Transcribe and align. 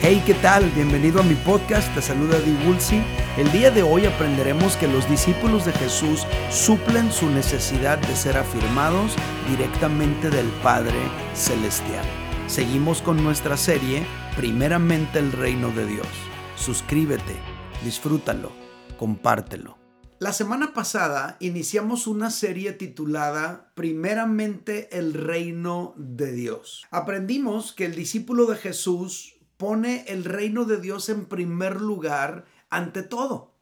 Hey, 0.00 0.22
¿qué 0.24 0.34
tal? 0.34 0.70
Bienvenido 0.70 1.20
a 1.20 1.24
mi 1.24 1.34
podcast, 1.34 1.92
te 1.92 2.00
saluda 2.00 2.38
Di 2.38 2.52
Woolsey. 2.64 3.02
El 3.36 3.50
día 3.50 3.72
de 3.72 3.82
hoy 3.82 4.06
aprenderemos 4.06 4.76
que 4.76 4.86
los 4.86 5.10
discípulos 5.10 5.66
de 5.66 5.72
Jesús 5.72 6.24
suplen 6.52 7.10
su 7.10 7.28
necesidad 7.28 7.98
de 7.98 8.14
ser 8.14 8.36
afirmados 8.36 9.16
directamente 9.50 10.30
del 10.30 10.46
Padre 10.62 11.00
Celestial. 11.34 12.04
Seguimos 12.46 13.02
con 13.02 13.24
nuestra 13.24 13.56
serie, 13.56 14.06
primeramente 14.36 15.18
el 15.18 15.32
reino 15.32 15.70
de 15.72 15.84
Dios. 15.84 16.06
Suscríbete, 16.54 17.34
disfrútalo, 17.82 18.52
compártelo. 18.98 19.78
La 20.20 20.32
semana 20.32 20.74
pasada 20.74 21.36
iniciamos 21.40 22.06
una 22.06 22.30
serie 22.30 22.72
titulada 22.72 23.72
Primeramente 23.74 24.96
el 24.96 25.12
reino 25.12 25.94
de 25.96 26.30
Dios. 26.30 26.86
Aprendimos 26.92 27.72
que 27.72 27.84
el 27.84 27.96
discípulo 27.96 28.46
de 28.46 28.56
Jesús 28.56 29.37
pone 29.58 30.04
el 30.08 30.24
reino 30.24 30.64
de 30.64 30.78
Dios 30.78 31.10
en 31.10 31.26
primer 31.26 31.82
lugar 31.82 32.46
ante 32.70 33.02
todo. 33.02 33.52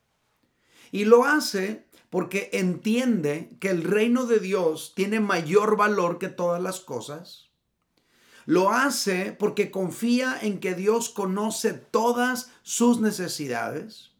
Y 0.92 1.04
lo 1.04 1.24
hace 1.24 1.86
porque 2.10 2.50
entiende 2.52 3.56
que 3.58 3.70
el 3.70 3.82
reino 3.82 4.26
de 4.26 4.38
Dios 4.38 4.92
tiene 4.94 5.18
mayor 5.18 5.76
valor 5.76 6.18
que 6.18 6.28
todas 6.28 6.62
las 6.62 6.80
cosas. 6.80 7.50
Lo 8.44 8.70
hace 8.70 9.32
porque 9.32 9.72
confía 9.72 10.38
en 10.40 10.60
que 10.60 10.74
Dios 10.74 11.08
conoce 11.08 11.72
todas 11.72 12.52
sus 12.62 13.00
necesidades. 13.00 14.12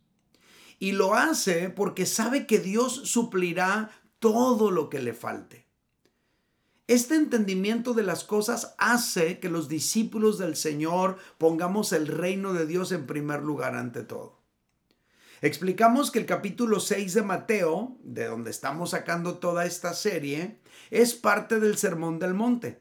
Y 0.78 0.92
lo 0.92 1.14
hace 1.14 1.70
porque 1.70 2.06
sabe 2.06 2.46
que 2.46 2.58
Dios 2.58 3.02
suplirá 3.04 3.90
todo 4.18 4.70
lo 4.70 4.90
que 4.90 5.00
le 5.00 5.14
falte. 5.14 5.65
Este 6.88 7.16
entendimiento 7.16 7.95
de 7.95 8.04
las 8.04 8.22
cosas 8.22 8.76
hace 8.78 9.40
que 9.40 9.48
los 9.48 9.68
discípulos 9.68 10.38
del 10.38 10.54
Señor 10.54 11.18
pongamos 11.36 11.92
el 11.92 12.06
reino 12.06 12.52
de 12.52 12.64
Dios 12.64 12.92
en 12.92 13.06
primer 13.06 13.42
lugar 13.42 13.74
ante 13.74 14.04
todo. 14.04 14.38
Explicamos 15.42 16.12
que 16.12 16.20
el 16.20 16.26
capítulo 16.26 16.79
6 16.79 17.14
de 17.14 17.23
Mateo, 17.23 17.98
de 18.04 18.26
donde 18.26 18.52
estamos 18.52 18.90
sacando 18.90 19.38
toda 19.38 19.66
esta 19.66 19.95
serie, 19.95 20.60
es 20.92 21.14
parte 21.14 21.59
del 21.59 21.76
Sermón 21.76 22.20
del 22.20 22.34
Monte. 22.34 22.80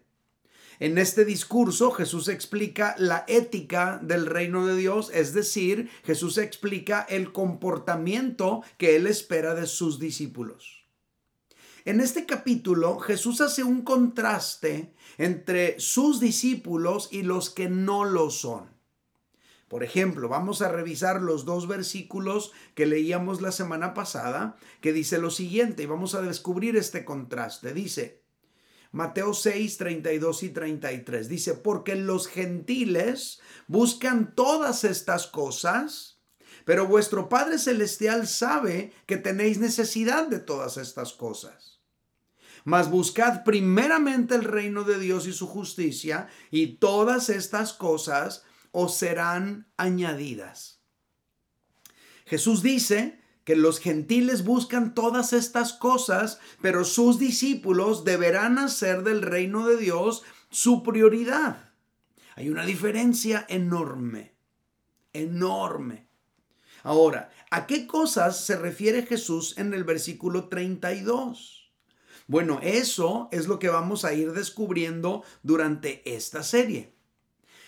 En 0.79 0.99
este 0.99 1.25
discurso 1.25 1.89
Jesús 1.89 2.27
explica 2.27 2.93
la 2.99 3.25
ética 3.27 3.99
del 4.03 4.27
reino 4.27 4.67
de 4.67 4.75
Dios, 4.75 5.09
es 5.15 5.33
decir, 5.33 5.89
Jesús 6.03 6.37
explica 6.37 7.01
el 7.09 7.31
comportamiento 7.31 8.61
que 8.77 8.97
él 8.97 9.07
espera 9.07 9.55
de 9.55 9.65
sus 9.65 9.99
discípulos. 9.99 10.84
En 11.85 12.01
este 12.01 12.25
capítulo 12.25 12.97
Jesús 12.97 13.41
hace 13.41 13.63
un 13.63 13.83
contraste 13.83 14.91
entre 15.19 15.79
sus 15.79 16.19
discípulos 16.19 17.09
y 17.11 17.21
los 17.21 17.51
que 17.51 17.69
no 17.69 18.05
lo 18.05 18.31
son. 18.31 18.71
Por 19.67 19.83
ejemplo, 19.83 20.27
vamos 20.27 20.63
a 20.63 20.71
revisar 20.71 21.21
los 21.21 21.45
dos 21.45 21.67
versículos 21.67 22.53
que 22.73 22.87
leíamos 22.87 23.39
la 23.39 23.51
semana 23.51 23.93
pasada, 23.93 24.57
que 24.81 24.93
dice 24.93 25.19
lo 25.19 25.29
siguiente, 25.29 25.83
y 25.83 25.85
vamos 25.85 26.15
a 26.15 26.23
descubrir 26.23 26.75
este 26.75 27.05
contraste. 27.05 27.71
Dice, 27.71 28.23
Mateo 28.91 29.35
6, 29.35 29.77
32 29.77 30.41
y 30.41 30.49
33, 30.49 31.29
dice, 31.29 31.53
porque 31.53 31.95
los 31.95 32.27
gentiles 32.27 33.41
buscan 33.67 34.33
todas 34.33 34.85
estas 34.85 35.27
cosas, 35.27 36.19
pero 36.63 36.87
vuestro 36.87 37.29
Padre 37.29 37.59
Celestial 37.59 38.27
sabe 38.27 38.91
que 39.05 39.17
tenéis 39.17 39.59
necesidad 39.59 40.27
de 40.27 40.39
todas 40.39 40.77
estas 40.77 41.13
cosas. 41.13 41.74
Mas 42.65 42.89
buscad 42.89 43.43
primeramente 43.43 44.35
el 44.35 44.43
reino 44.43 44.83
de 44.83 44.99
Dios 44.99 45.27
y 45.27 45.33
su 45.33 45.47
justicia, 45.47 46.27
y 46.51 46.77
todas 46.77 47.29
estas 47.29 47.71
cosas 47.71 48.43
os 48.71 48.97
serán 48.97 49.67
añadidas. 49.77 50.81
Jesús 52.25 52.63
dice 52.63 53.21
que 53.43 53.55
los 53.55 53.79
gentiles 53.79 54.43
buscan 54.43 54.95
todas 54.95 55.31
estas 55.31 55.73
cosas, 55.73 56.39
pero 56.61 56.83
sus 56.83 57.19
discípulos 57.19 58.03
deberán 58.03 58.57
hacer 58.57 59.03
del 59.03 59.21
reino 59.21 59.67
de 59.67 59.77
Dios 59.77 60.23
su 60.49 60.81
prioridad. 60.81 61.71
Hay 62.35 62.49
una 62.49 62.65
diferencia 62.65 63.45
enorme, 63.47 64.33
enorme. 65.13 66.07
Ahora, 66.81 67.29
¿a 67.51 67.67
qué 67.67 67.85
cosas 67.85 68.43
se 68.43 68.57
refiere 68.57 69.05
Jesús 69.05 69.55
en 69.57 69.73
el 69.73 69.83
versículo 69.83 70.49
32? 70.49 71.54
Bueno, 72.27 72.59
eso 72.63 73.29
es 73.31 73.47
lo 73.47 73.59
que 73.59 73.69
vamos 73.69 74.03
a 74.03 74.13
ir 74.13 74.33
descubriendo 74.33 75.23
durante 75.43 76.01
esta 76.15 76.41
serie. 76.41 76.91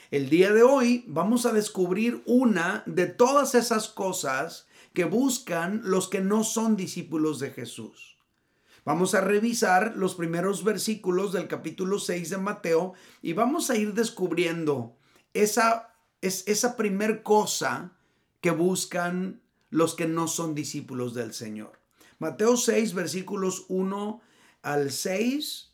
El 0.09 0.29
día 0.29 0.51
de 0.51 0.63
hoy 0.63 1.03
vamos 1.07 1.45
a 1.45 1.53
descubrir 1.53 2.23
una 2.25 2.81
de 2.87 3.05
todas 3.05 3.53
esas 3.53 3.87
cosas 3.87 4.67
que 4.93 5.05
buscan 5.05 5.81
los 5.83 6.07
que 6.07 6.21
no 6.21 6.43
son 6.43 6.75
discípulos 6.75 7.39
de 7.39 7.51
Jesús. 7.51 8.17
Vamos 8.83 9.13
a 9.13 9.21
revisar 9.21 9.95
los 9.95 10.15
primeros 10.15 10.63
versículos 10.63 11.33
del 11.33 11.47
capítulo 11.47 11.99
6 11.99 12.29
de 12.31 12.37
Mateo 12.37 12.93
y 13.21 13.33
vamos 13.33 13.69
a 13.69 13.75
ir 13.75 13.93
descubriendo 13.93 14.95
esa, 15.33 15.93
es, 16.21 16.47
esa 16.47 16.77
primer 16.77 17.21
cosa 17.21 17.91
que 18.41 18.51
buscan 18.51 19.41
los 19.69 19.93
que 19.93 20.07
no 20.07 20.27
son 20.27 20.55
discípulos 20.55 21.13
del 21.13 21.33
Señor. 21.33 21.79
Mateo 22.17 22.57
6, 22.57 22.93
versículos 22.93 23.65
1 23.67 24.21
al 24.67 24.91
6 24.91 25.71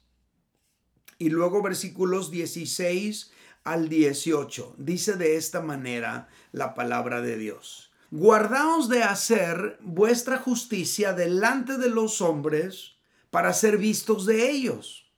y 1.18 1.30
luego 1.30 1.64
versículos 1.64 2.30
16 2.30 3.32
al 3.64 3.90
18. 3.90 4.76
Dice 4.78 5.14
de 5.14 5.36
esta 5.36 5.62
manera 5.62 6.28
la 6.52 6.76
palabra 6.76 7.22
de 7.22 7.38
Dios. 7.38 7.92
Guardaos 8.12 8.90
de 8.90 9.02
hacer 9.02 9.80
vuestra 9.82 10.38
justicia 10.38 11.14
delante 11.14 11.80
de 11.80 11.90
los 11.90 12.22
hombres 12.22 12.98
para 13.32 13.54
ser 13.54 13.80
vistos 13.80 14.28
de 14.28 14.52
ellos. 14.52 15.12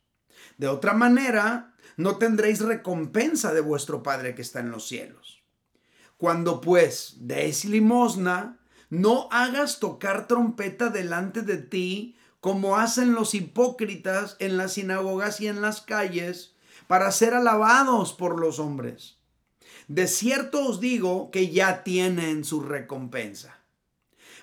De 0.57 0.69
otra 0.69 0.94
manera, 0.94 1.75
no 1.97 2.18
tendréis 2.18 2.62
recompensa 2.62 3.53
de 3.53 3.59
vuestro 3.59 4.02
Padre 4.03 4.36
que 4.36 4.42
está 4.42 4.62
en 4.62 4.72
los 4.72 4.88
cielos. 4.88 5.44
Cuando 6.16 6.62
pues 6.62 7.16
deis 7.19 7.66
limosna, 7.66 8.57
no 8.90 9.28
hagas 9.31 9.81
tocar 9.81 10.28
trompeta 10.28 10.90
delante 10.90 11.42
de 11.42 11.57
ti 11.57 12.16
como 12.45 12.78
hacen 12.78 13.16
los 13.16 13.33
hipócritas 13.33 14.35
en 14.38 14.56
las 14.56 14.73
sinagogas 14.73 15.41
y 15.41 15.47
en 15.47 15.63
las 15.63 15.81
calles, 15.81 16.53
para 16.85 17.11
ser 17.11 17.33
alabados 17.33 18.13
por 18.13 18.39
los 18.39 18.59
hombres. 18.59 19.17
De 19.88 20.06
cierto 20.06 20.63
os 20.63 20.79
digo 20.79 21.31
que 21.31 21.50
ya 21.50 21.83
tienen 21.83 22.44
su 22.44 22.61
recompensa. 22.61 23.61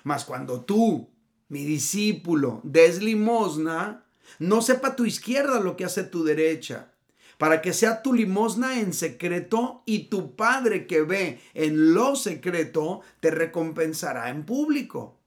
Mas 0.03 0.25
cuando 0.25 0.65
tú, 0.65 1.11
mi 1.47 1.63
discípulo, 1.63 2.59
des 2.65 3.01
limosna, 3.01 4.03
no 4.37 4.61
sepa 4.61 4.97
tu 4.97 5.05
izquierda 5.05 5.61
lo 5.61 5.77
que 5.77 5.85
hace 5.85 6.03
tu 6.03 6.25
derecha, 6.25 6.91
para 7.37 7.61
que 7.61 7.71
sea 7.71 8.01
tu 8.01 8.11
limosna 8.11 8.81
en 8.81 8.91
secreto 8.91 9.81
y 9.85 10.09
tu 10.09 10.35
Padre 10.35 10.87
que 10.87 11.03
ve 11.03 11.39
en 11.53 11.93
lo 11.93 12.17
secreto 12.17 12.99
te 13.21 13.31
recompensará 13.31 14.29
en 14.29 14.45
público. 14.45 15.22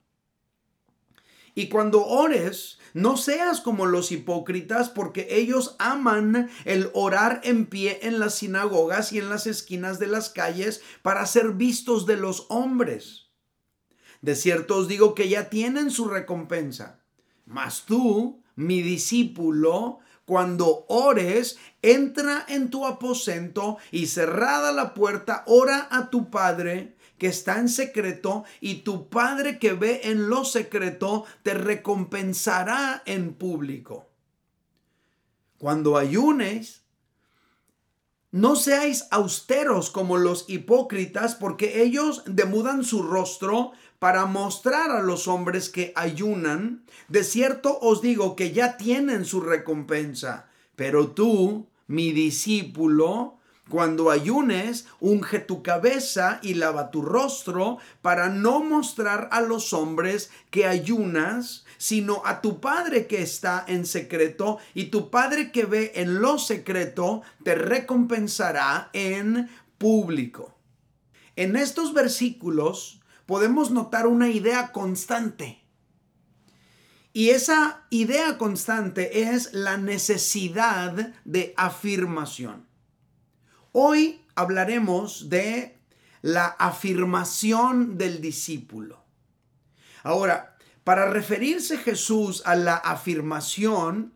Y 1.57 1.69
cuando 1.69 2.05
ores, 2.05 2.77
no 2.93 3.17
seas 3.17 3.61
como 3.61 3.87
los 3.87 4.11
hipócritas, 4.11 4.89
porque 4.89 5.25
ellos 5.31 5.75
aman 5.79 6.51
el 6.65 6.91
orar 6.93 7.41
en 7.43 7.65
pie 7.65 7.97
en 8.03 8.19
las 8.19 8.35
sinagogas 8.35 9.11
y 9.11 9.17
en 9.17 9.31
las 9.31 9.47
esquinas 9.47 9.97
de 9.97 10.05
las 10.05 10.29
calles 10.29 10.83
para 11.01 11.25
ser 11.25 11.53
vistos 11.53 12.05
de 12.05 12.15
los 12.15 12.45
hombres. 12.49 13.31
De 14.21 14.35
cierto 14.35 14.75
os 14.75 14.87
digo 14.87 15.15
que 15.15 15.29
ya 15.29 15.49
tienen 15.49 15.89
su 15.89 16.07
recompensa. 16.07 17.01
Mas 17.47 17.85
tú, 17.87 18.43
mi 18.55 18.83
discípulo, 18.83 19.97
cuando 20.27 20.85
ores, 20.89 21.57
entra 21.81 22.43
en 22.49 22.69
tu 22.69 22.85
aposento 22.85 23.77
y 23.91 24.07
cerrada 24.07 24.73
la 24.73 24.93
puerta, 24.93 25.45
ora 25.47 25.87
a 25.89 26.09
tu 26.09 26.29
Padre 26.29 26.97
que 27.17 27.27
está 27.27 27.59
en 27.59 27.69
secreto 27.69 28.43
y 28.59 28.81
tu 28.81 29.07
Padre 29.07 29.57
que 29.57 29.71
ve 29.71 30.01
en 30.03 30.27
lo 30.27 30.43
secreto 30.43 31.23
te 31.43 31.53
recompensará 31.53 33.03
en 33.05 33.35
público. 33.35 34.09
Cuando 35.59 35.95
ayunes, 35.95 36.83
no 38.31 38.57
seáis 38.57 39.07
austeros 39.11 39.89
como 39.89 40.17
los 40.17 40.43
hipócritas, 40.49 41.35
porque 41.35 41.83
ellos 41.83 42.23
demudan 42.25 42.83
su 42.83 43.01
rostro 43.01 43.71
para 43.99 44.25
mostrar 44.25 44.91
a 44.91 45.01
los 45.01 45.27
hombres 45.27 45.69
que 45.69 45.93
ayunan. 45.95 46.85
De 47.07 47.23
cierto 47.23 47.79
os 47.81 48.01
digo 48.01 48.35
que 48.35 48.51
ya 48.51 48.77
tienen 48.77 49.25
su 49.25 49.41
recompensa. 49.41 50.49
Pero 50.75 51.11
tú, 51.11 51.67
mi 51.87 52.11
discípulo, 52.11 53.37
cuando 53.69 54.11
ayunes, 54.11 54.87
unge 55.01 55.39
tu 55.39 55.61
cabeza 55.61 56.39
y 56.41 56.53
lava 56.53 56.89
tu 56.89 57.01
rostro 57.01 57.79
para 58.01 58.29
no 58.29 58.63
mostrar 58.63 59.27
a 59.31 59.41
los 59.41 59.73
hombres 59.73 60.29
que 60.51 60.65
ayunas, 60.65 61.65
sino 61.77 62.21
a 62.25 62.41
tu 62.41 62.61
Padre 62.61 63.07
que 63.07 63.21
está 63.21 63.65
en 63.67 63.85
secreto, 63.85 64.59
y 64.73 64.85
tu 64.85 65.09
Padre 65.09 65.51
que 65.51 65.65
ve 65.65 65.91
en 65.95 66.21
lo 66.21 66.39
secreto 66.39 67.23
te 67.43 67.55
recompensará 67.55 68.89
en 68.93 69.49
público. 69.77 70.53
en 71.35 71.55
estos 71.55 71.93
versículos 71.93 72.99
podemos 73.27 73.69
notar 73.69 74.07
una 74.07 74.29
idea 74.29 74.71
constante. 74.71 75.61
Y 77.13 77.29
esa 77.29 77.85
idea 77.89 78.37
constante 78.37 79.23
es 79.23 79.53
la 79.53 79.77
necesidad 79.77 81.13
de 81.25 81.53
afirmación. 81.57 82.67
Hoy 83.71 84.25
hablaremos 84.35 85.29
de 85.29 85.77
la 86.21 86.45
afirmación 86.45 87.97
del 87.97 88.21
discípulo. 88.21 89.03
Ahora, 90.03 90.57
para 90.83 91.09
referirse 91.09 91.77
Jesús 91.77 92.43
a 92.45 92.55
la 92.55 92.75
afirmación, 92.75 94.13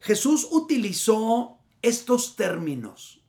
Jesús 0.00 0.46
utilizó 0.50 1.58
estos 1.80 2.36
términos. 2.36 3.20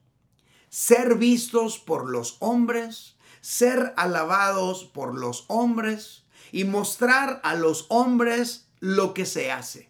Ser 0.69 1.15
vistos 1.15 1.79
por 1.79 2.09
los 2.09 2.37
hombres, 2.39 3.12
ser 3.43 3.93
alabados 3.97 4.85
por 4.85 5.13
los 5.13 5.43
hombres 5.49 6.23
y 6.53 6.63
mostrar 6.63 7.41
a 7.43 7.55
los 7.55 7.87
hombres 7.89 8.69
lo 8.79 9.13
que 9.13 9.25
se 9.25 9.51
hace. 9.51 9.89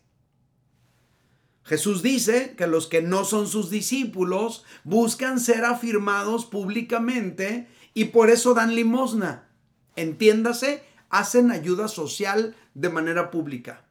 Jesús 1.64 2.02
dice 2.02 2.56
que 2.58 2.66
los 2.66 2.88
que 2.88 3.04
no 3.04 3.26
son 3.26 3.48
sus 3.48 3.70
discípulos 3.70 4.66
buscan 4.84 5.40
ser 5.40 5.66
afirmados 5.66 6.46
públicamente 6.46 7.68
y 7.94 8.06
por 8.06 8.32
eso 8.32 8.56
dan 8.56 8.74
limosna. 8.74 9.48
Entiéndase, 9.96 10.84
hacen 11.12 11.52
ayuda 11.52 11.88
social 11.88 12.56
de 12.74 12.90
manera 12.90 13.30
pública. 13.30 13.83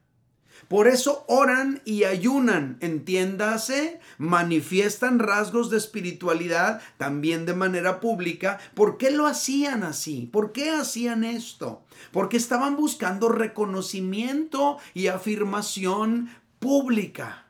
Por 0.67 0.87
eso 0.87 1.25
oran 1.27 1.81
y 1.85 2.03
ayunan, 2.05 2.77
entiéndase, 2.79 3.99
manifiestan 4.17 5.19
rasgos 5.19 5.69
de 5.69 5.77
espiritualidad 5.77 6.81
también 6.97 7.45
de 7.45 7.53
manera 7.53 7.99
pública. 7.99 8.59
¿Por 8.73 8.97
qué 8.97 9.11
lo 9.11 9.27
hacían 9.27 9.83
así? 9.83 10.29
¿Por 10.31 10.51
qué 10.51 10.71
hacían 10.71 11.23
esto? 11.23 11.83
Porque 12.11 12.37
estaban 12.37 12.75
buscando 12.75 13.29
reconocimiento 13.29 14.77
y 14.93 15.07
afirmación 15.07 16.29
pública. 16.59 17.47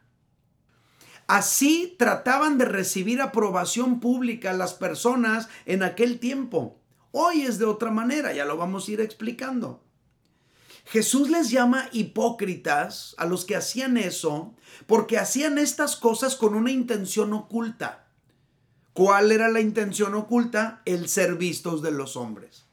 Así 1.28 1.96
trataban 1.98 2.58
de 2.58 2.66
recibir 2.66 3.22
aprobación 3.22 4.00
pública 4.00 4.54
las 4.54 4.74
personas 4.74 5.48
en 5.66 5.84
aquel 5.84 6.20
tiempo. 6.20 6.80
Hoy 7.12 7.44
es 7.44 7.60
de 7.60 7.66
otra 7.66 7.92
manera, 7.92 8.34
ya 8.34 8.44
lo 8.44 8.58
vamos 8.58 8.88
a 8.88 8.92
ir 8.92 9.02
explicando. 9.02 9.83
Jesús 10.86 11.30
les 11.30 11.50
llama 11.50 11.88
hipócritas 11.92 13.16
a 13.18 13.26
los 13.26 13.46
que 13.46 13.56
hacían 13.56 13.98
eso 13.98 14.54
porque 14.86 15.18
hacían 15.18 15.58
estas 15.58 15.96
cosas 15.96 16.36
con 16.36 16.56
una 16.56 16.72
intención 16.72 17.34
oculta. 17.34 18.08
¿Cuál 18.94 19.32
era 19.32 19.50
la 19.50 19.60
intención 19.60 20.14
oculta? 20.14 20.82
El 20.86 21.10
ser 21.10 21.36
vistos 21.36 21.82
de 21.82 21.92
los 21.92 22.16
hombres. 22.16 22.66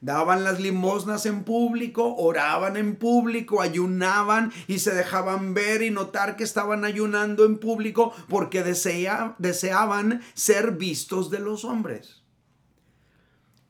Daban 0.00 0.44
las 0.44 0.60
limosnas 0.60 1.26
en 1.26 1.42
público, 1.42 2.14
oraban 2.16 2.76
en 2.76 2.96
público, 2.96 3.60
ayunaban 3.60 4.52
y 4.68 4.78
se 4.78 4.94
dejaban 4.94 5.54
ver 5.54 5.82
y 5.82 5.90
notar 5.90 6.36
que 6.36 6.44
estaban 6.44 6.84
ayunando 6.84 7.44
en 7.44 7.58
público 7.58 8.12
porque 8.28 8.62
deseaban 8.62 10.22
ser 10.34 10.72
vistos 10.72 11.30
de 11.30 11.40
los 11.40 11.64
hombres. 11.64 12.22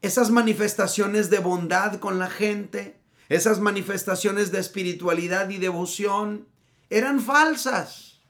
Esas 0.02 0.30
manifestaciones 0.30 1.30
de 1.30 1.38
bondad 1.38 1.98
con 1.98 2.18
la 2.18 2.28
gente, 2.28 2.97
esas 3.28 3.60
manifestaciones 3.60 4.50
de 4.52 4.58
espiritualidad 4.58 5.50
y 5.50 5.58
devoción 5.58 6.48
eran 6.88 7.20
falsas. 7.20 8.20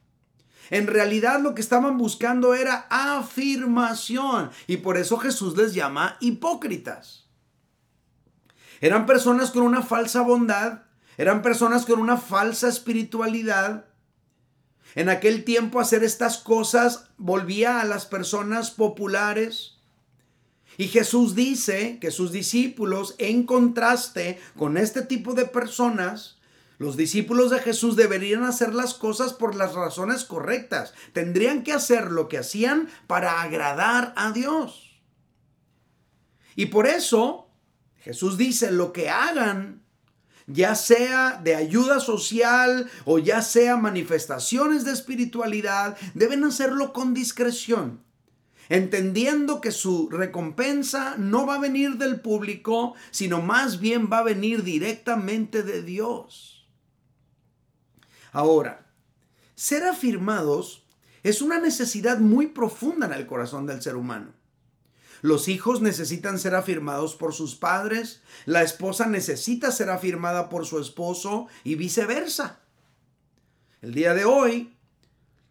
En 0.71 0.87
realidad 0.87 1.41
lo 1.41 1.55
que 1.55 1.63
estaban 1.63 1.97
buscando 1.97 2.55
era 2.55 2.87
afirmación 2.91 4.51
y 4.67 4.79
por 4.79 4.99
eso 4.99 5.17
Jesús 5.19 5.57
les 5.57 5.73
llama 5.73 6.17
hipócritas. 6.21 7.27
Eran 8.81 9.07
personas 9.07 9.51
con 9.51 9.63
una 9.63 9.83
falsa 9.83 10.21
bondad, 10.21 10.83
eran 11.17 11.43
personas 11.43 11.87
con 11.87 12.01
una 12.01 12.17
falsa 12.17 12.69
espiritualidad. 12.69 13.87
En 14.95 15.09
aquel 15.09 15.45
tiempo 15.45 15.81
hacer 15.81 16.05
estas 16.05 16.39
cosas 16.39 17.11
volvía 17.17 17.81
a 17.81 17.85
las 17.85 18.07
personas 18.07 18.71
populares 18.71 19.78
y 20.79 20.87
Jesús 20.87 21.35
dice 21.35 21.99
que 22.01 22.13
sus 22.13 22.31
discípulos, 22.31 23.17
en 23.19 23.43
contraste 23.43 24.39
con 24.57 24.77
este 24.77 25.03
tipo 25.03 25.35
de 25.35 25.45
personas, 25.45 26.39
los 26.79 26.97
discípulos 26.97 27.51
de 27.51 27.59
Jesús 27.59 27.97
deberían 27.97 28.45
hacer 28.45 28.73
las 28.73 28.95
cosas 28.95 29.33
por 29.33 29.57
las 29.57 29.75
razones 29.75 30.23
correctas. 30.23 30.95
Tendrían 31.13 31.65
que 31.65 31.73
hacer 31.73 32.13
lo 32.13 32.29
que 32.29 32.39
hacían 32.39 32.89
para 33.09 33.43
agradar 33.43 34.15
a 34.17 34.31
Dios. 34.31 35.03
Y 36.55 36.67
por 36.67 36.87
eso 36.87 37.51
Jesús 37.97 38.39
dice, 38.39 38.71
lo 38.71 38.93
que 38.93 39.11
hagan, 39.11 39.83
ya 40.47 40.77
sea 40.77 41.41
de 41.43 41.57
ayuda 41.57 41.99
social 41.99 42.89
o 43.05 43.19
ya 43.19 43.43
sea 43.43 43.77
manifestaciones 43.77 44.85
de 44.85 44.93
espiritualidad, 44.93 45.99
deben 46.15 46.45
hacerlo 46.45 46.93
con 46.93 47.15
discreción 47.15 48.07
entendiendo 48.69 49.61
que 49.61 49.73
su 49.73 50.09
recompensa 50.11 51.17
no 51.17 51.47
va 51.47 51.57
a 51.57 51.61
venir 51.61 51.97
del 51.97 52.21
público, 52.21 52.95
sino 53.11 53.41
más 53.41 53.81
bien 53.81 54.09
va 54.13 54.19
a 54.19 54.25
venir 54.25 54.63
directamente 54.63 55.63
de 55.63 55.83
Dios. 55.83 56.69
Ahora, 58.33 58.87
ser 59.55 59.85
afirmados 59.85 60.85
es 61.23 61.43
una 61.43 61.59
necesidad 61.59 62.19
muy 62.19 62.49
profunda 62.49 63.07
en 63.07 63.13
el 63.13 63.27
corazón 63.27 63.67
del 63.67 63.83
ser 63.83 63.97
humano. 63.97 64.33
Los 65.21 65.49
hijos 65.49 65.81
necesitan 65.81 66.39
ser 66.39 66.55
afirmados 66.55 67.17
por 67.17 67.35
sus 67.35 67.57
padres, 67.57 68.23
la 68.47 68.63
esposa 68.63 69.07
necesita 69.07 69.73
ser 69.73 69.91
afirmada 69.91 70.49
por 70.49 70.65
su 70.65 70.79
esposo 70.79 71.49
y 71.65 71.75
viceversa. 71.75 72.61
El 73.83 73.95
día 73.95 74.15
de 74.15 74.25
hoy, 74.25 74.78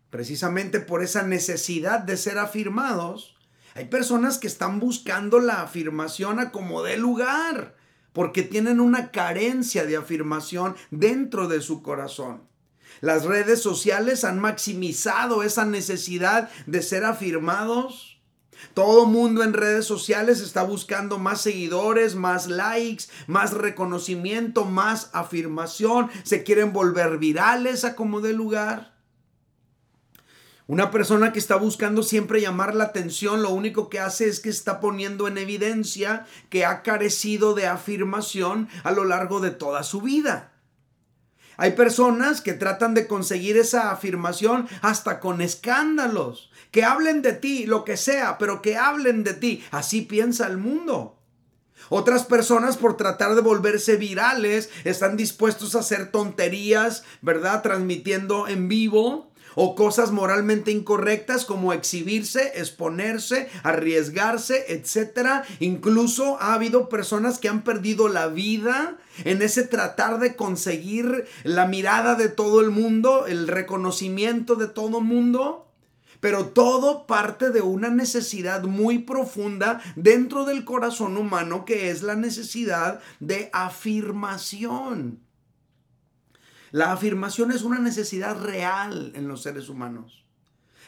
precisamente 0.09 0.79
por 0.79 1.03
esa 1.03 1.23
necesidad 1.23 1.99
de 1.99 2.17
ser 2.17 2.37
afirmados, 2.37 3.37
hay 3.75 3.85
personas 3.85 4.39
que 4.39 4.47
están 4.47 4.79
buscando 4.79 5.39
la 5.39 5.61
afirmación 5.61 6.39
a 6.39 6.51
como 6.51 6.81
dé 6.81 6.97
lugar, 6.97 7.75
porque 8.11 8.41
tienen 8.41 8.79
una 8.79 9.11
carencia 9.11 9.85
de 9.85 9.97
afirmación 9.97 10.75
dentro 10.89 11.47
de 11.47 11.61
su 11.61 11.83
corazón. 11.83 12.47
Las 13.01 13.25
redes 13.25 13.61
sociales 13.61 14.23
han 14.23 14.39
maximizado 14.39 15.43
esa 15.43 15.65
necesidad 15.65 16.49
de 16.65 16.81
ser 16.81 17.05
afirmados. 17.05 18.19
Todo 18.73 19.05
mundo 19.05 19.43
en 19.43 19.53
redes 19.53 19.85
sociales 19.85 20.41
está 20.41 20.63
buscando 20.63 21.19
más 21.19 21.41
seguidores, 21.41 22.15
más 22.15 22.47
likes, 22.47 23.05
más 23.27 23.53
reconocimiento, 23.53 24.65
más 24.65 25.11
afirmación. 25.13 26.09
Se 26.23 26.43
quieren 26.43 26.73
volver 26.73 27.19
virales 27.19 27.85
a 27.85 27.95
como 27.95 28.21
dé 28.21 28.33
lugar. 28.33 28.96
Una 30.67 30.91
persona 30.91 31.31
que 31.31 31.39
está 31.39 31.55
buscando 31.55 32.03
siempre 32.03 32.41
llamar 32.41 32.75
la 32.75 32.83
atención, 32.83 33.41
lo 33.41 33.51
único 33.51 33.87
que 33.87 34.01
hace 34.01 34.27
es 34.27 34.41
que 34.41 34.49
está 34.49 34.81
poniendo 34.81 35.29
en 35.29 35.37
evidencia 35.37 36.25
que 36.49 36.65
ha 36.65 36.83
carecido 36.83 37.53
de 37.53 37.67
afirmación 37.67 38.67
a 38.83 38.91
lo 38.91 39.05
largo 39.05 39.39
de 39.39 39.51
toda 39.51 39.83
su 39.83 40.01
vida. 40.01 40.51
Hay 41.55 41.71
personas 41.71 42.41
que 42.41 42.51
tratan 42.51 42.93
de 42.93 43.07
conseguir 43.07 43.55
esa 43.55 43.91
afirmación 43.91 44.67
hasta 44.81 45.21
con 45.21 45.41
escándalos. 45.41 46.51
Que 46.71 46.83
hablen 46.83 47.21
de 47.21 47.31
ti, 47.31 47.65
lo 47.65 47.85
que 47.85 47.95
sea, 47.95 48.37
pero 48.37 48.61
que 48.61 48.75
hablen 48.75 49.23
de 49.23 49.33
ti. 49.33 49.63
Así 49.71 50.01
piensa 50.01 50.47
el 50.47 50.57
mundo. 50.57 51.17
Otras 51.89 52.25
personas 52.25 52.75
por 52.75 52.97
tratar 52.97 53.35
de 53.35 53.41
volverse 53.41 53.95
virales 53.95 54.69
están 54.83 55.15
dispuestos 55.15 55.75
a 55.75 55.79
hacer 55.79 56.11
tonterías, 56.11 57.05
¿verdad? 57.21 57.63
Transmitiendo 57.63 58.49
en 58.49 58.67
vivo 58.67 59.26
o 59.59 59.73
cosas 59.73 60.11
moralmente 60.11 60.69
incorrectas 60.69 61.43
como 61.43 61.73
exhibirse, 61.73 62.51
exponerse, 62.59 63.49
arriesgarse, 63.63 64.65
etc. 64.67 65.43
Incluso 65.59 66.37
ha 66.39 66.53
habido 66.53 66.89
personas 66.89 67.39
que 67.39 67.49
han 67.49 67.63
perdido 67.63 68.07
la 68.07 68.27
vida 68.27 68.97
en 69.25 69.41
ese 69.41 69.63
tratar 69.63 70.19
de 70.19 70.35
conseguir 70.35 71.25
la 71.43 71.65
mirada 71.65 72.13
de 72.13 72.29
todo 72.29 72.61
el 72.61 72.69
mundo, 72.69 73.25
el 73.25 73.47
reconocimiento 73.47 74.53
de 74.57 74.67
todo 74.67 74.99
el 74.99 75.05
mundo. 75.05 75.65
Pero 76.19 76.49
todo 76.49 77.07
parte 77.07 77.49
de 77.49 77.61
una 77.61 77.89
necesidad 77.89 78.61
muy 78.61 78.99
profunda 78.99 79.81
dentro 79.95 80.45
del 80.45 80.65
corazón 80.65 81.17
humano 81.17 81.65
que 81.65 81.89
es 81.89 82.03
la 82.03 82.15
necesidad 82.15 82.99
de 83.19 83.49
afirmación. 83.53 85.26
La 86.71 86.91
afirmación 86.91 87.51
es 87.51 87.63
una 87.63 87.79
necesidad 87.79 88.39
real 88.39 89.11
en 89.15 89.27
los 89.27 89.43
seres 89.43 89.69
humanos. 89.69 90.25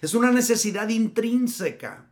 Es 0.01 0.13
una 0.13 0.31
necesidad 0.31 0.89
intrínseca. 0.89 2.05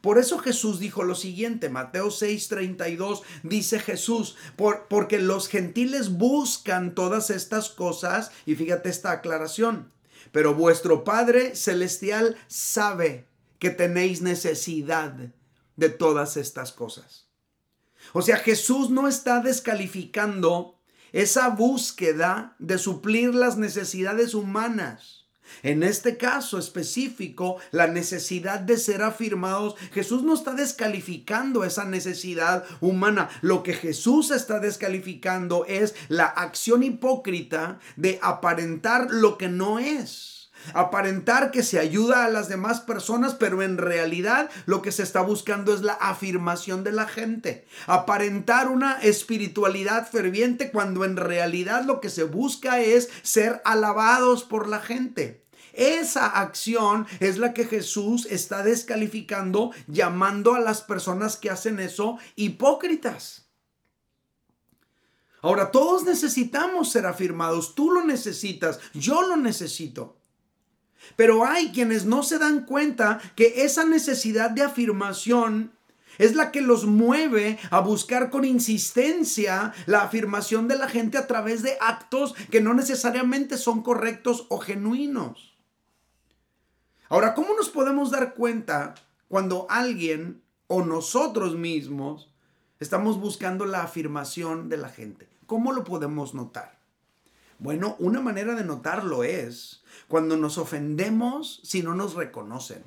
Por 0.00 0.18
eso 0.18 0.38
Jesús 0.38 0.80
dijo 0.80 1.02
lo 1.02 1.14
siguiente, 1.14 1.70
Mateo 1.70 2.08
6:32 2.08 3.22
dice 3.42 3.78
Jesús, 3.78 4.36
por, 4.54 4.86
porque 4.88 5.18
los 5.18 5.48
gentiles 5.48 6.10
buscan 6.10 6.94
todas 6.94 7.30
estas 7.30 7.70
cosas, 7.70 8.30
y 8.44 8.54
fíjate 8.54 8.90
esta 8.90 9.12
aclaración, 9.12 9.90
pero 10.30 10.54
vuestro 10.54 11.04
Padre 11.04 11.56
Celestial 11.56 12.36
sabe 12.48 13.26
que 13.58 13.70
tenéis 13.70 14.20
necesidad 14.20 15.16
de 15.76 15.88
todas 15.88 16.36
estas 16.36 16.72
cosas. 16.72 17.30
O 18.12 18.20
sea, 18.20 18.36
Jesús 18.36 18.90
no 18.90 19.08
está 19.08 19.40
descalificando 19.40 20.73
esa 21.14 21.48
búsqueda 21.48 22.56
de 22.58 22.76
suplir 22.76 23.34
las 23.34 23.56
necesidades 23.56 24.34
humanas. 24.34 25.26
En 25.62 25.84
este 25.84 26.16
caso 26.16 26.58
específico, 26.58 27.58
la 27.70 27.86
necesidad 27.86 28.58
de 28.58 28.76
ser 28.76 29.00
afirmados, 29.02 29.76
Jesús 29.92 30.24
no 30.24 30.34
está 30.34 30.54
descalificando 30.54 31.64
esa 31.64 31.84
necesidad 31.84 32.64
humana. 32.80 33.28
Lo 33.42 33.62
que 33.62 33.74
Jesús 33.74 34.32
está 34.32 34.58
descalificando 34.58 35.64
es 35.66 35.94
la 36.08 36.26
acción 36.26 36.82
hipócrita 36.82 37.78
de 37.94 38.18
aparentar 38.20 39.06
lo 39.10 39.38
que 39.38 39.48
no 39.48 39.78
es 39.78 40.33
aparentar 40.72 41.50
que 41.50 41.62
se 41.62 41.78
ayuda 41.78 42.24
a 42.24 42.30
las 42.30 42.48
demás 42.48 42.80
personas, 42.80 43.34
pero 43.34 43.62
en 43.62 43.78
realidad 43.78 44.50
lo 44.66 44.82
que 44.82 44.92
se 44.92 45.02
está 45.02 45.20
buscando 45.20 45.74
es 45.74 45.82
la 45.82 45.94
afirmación 45.94 46.84
de 46.84 46.92
la 46.92 47.06
gente. 47.06 47.66
Aparentar 47.86 48.68
una 48.68 48.94
espiritualidad 49.00 50.08
ferviente 50.08 50.70
cuando 50.70 51.04
en 51.04 51.16
realidad 51.16 51.84
lo 51.84 52.00
que 52.00 52.10
se 52.10 52.24
busca 52.24 52.80
es 52.80 53.10
ser 53.22 53.60
alabados 53.64 54.44
por 54.44 54.68
la 54.68 54.80
gente. 54.80 55.44
Esa 55.72 56.26
acción 56.26 57.06
es 57.18 57.38
la 57.38 57.52
que 57.52 57.64
Jesús 57.64 58.26
está 58.30 58.62
descalificando 58.62 59.72
llamando 59.88 60.54
a 60.54 60.60
las 60.60 60.82
personas 60.82 61.36
que 61.36 61.50
hacen 61.50 61.80
eso 61.80 62.18
hipócritas. 62.36 63.44
Ahora, 65.42 65.70
todos 65.70 66.04
necesitamos 66.04 66.90
ser 66.90 67.04
afirmados. 67.04 67.74
Tú 67.74 67.90
lo 67.90 68.02
necesitas, 68.02 68.80
yo 68.94 69.20
lo 69.22 69.36
necesito. 69.36 70.16
Pero 71.16 71.44
hay 71.44 71.70
quienes 71.72 72.04
no 72.04 72.22
se 72.22 72.38
dan 72.38 72.64
cuenta 72.64 73.20
que 73.36 73.64
esa 73.64 73.84
necesidad 73.84 74.50
de 74.50 74.62
afirmación 74.62 75.72
es 76.18 76.34
la 76.34 76.50
que 76.52 76.60
los 76.60 76.86
mueve 76.86 77.58
a 77.70 77.80
buscar 77.80 78.30
con 78.30 78.44
insistencia 78.44 79.72
la 79.86 80.02
afirmación 80.02 80.68
de 80.68 80.78
la 80.78 80.88
gente 80.88 81.18
a 81.18 81.26
través 81.26 81.62
de 81.62 81.76
actos 81.80 82.34
que 82.50 82.60
no 82.60 82.74
necesariamente 82.74 83.56
son 83.56 83.82
correctos 83.82 84.46
o 84.48 84.58
genuinos. 84.58 85.56
Ahora, 87.08 87.34
¿cómo 87.34 87.54
nos 87.54 87.68
podemos 87.68 88.10
dar 88.10 88.34
cuenta 88.34 88.94
cuando 89.28 89.66
alguien 89.68 90.42
o 90.66 90.84
nosotros 90.84 91.56
mismos 91.56 92.30
estamos 92.80 93.20
buscando 93.20 93.66
la 93.66 93.82
afirmación 93.82 94.68
de 94.68 94.76
la 94.78 94.88
gente? 94.88 95.28
¿Cómo 95.46 95.72
lo 95.72 95.84
podemos 95.84 96.34
notar? 96.34 96.73
Bueno, 97.64 97.96
una 97.98 98.20
manera 98.20 98.54
de 98.54 98.62
notarlo 98.62 99.24
es 99.24 99.82
cuando 100.06 100.36
nos 100.36 100.58
ofendemos 100.58 101.62
si 101.64 101.82
no 101.82 101.94
nos 101.94 102.12
reconocen. 102.12 102.84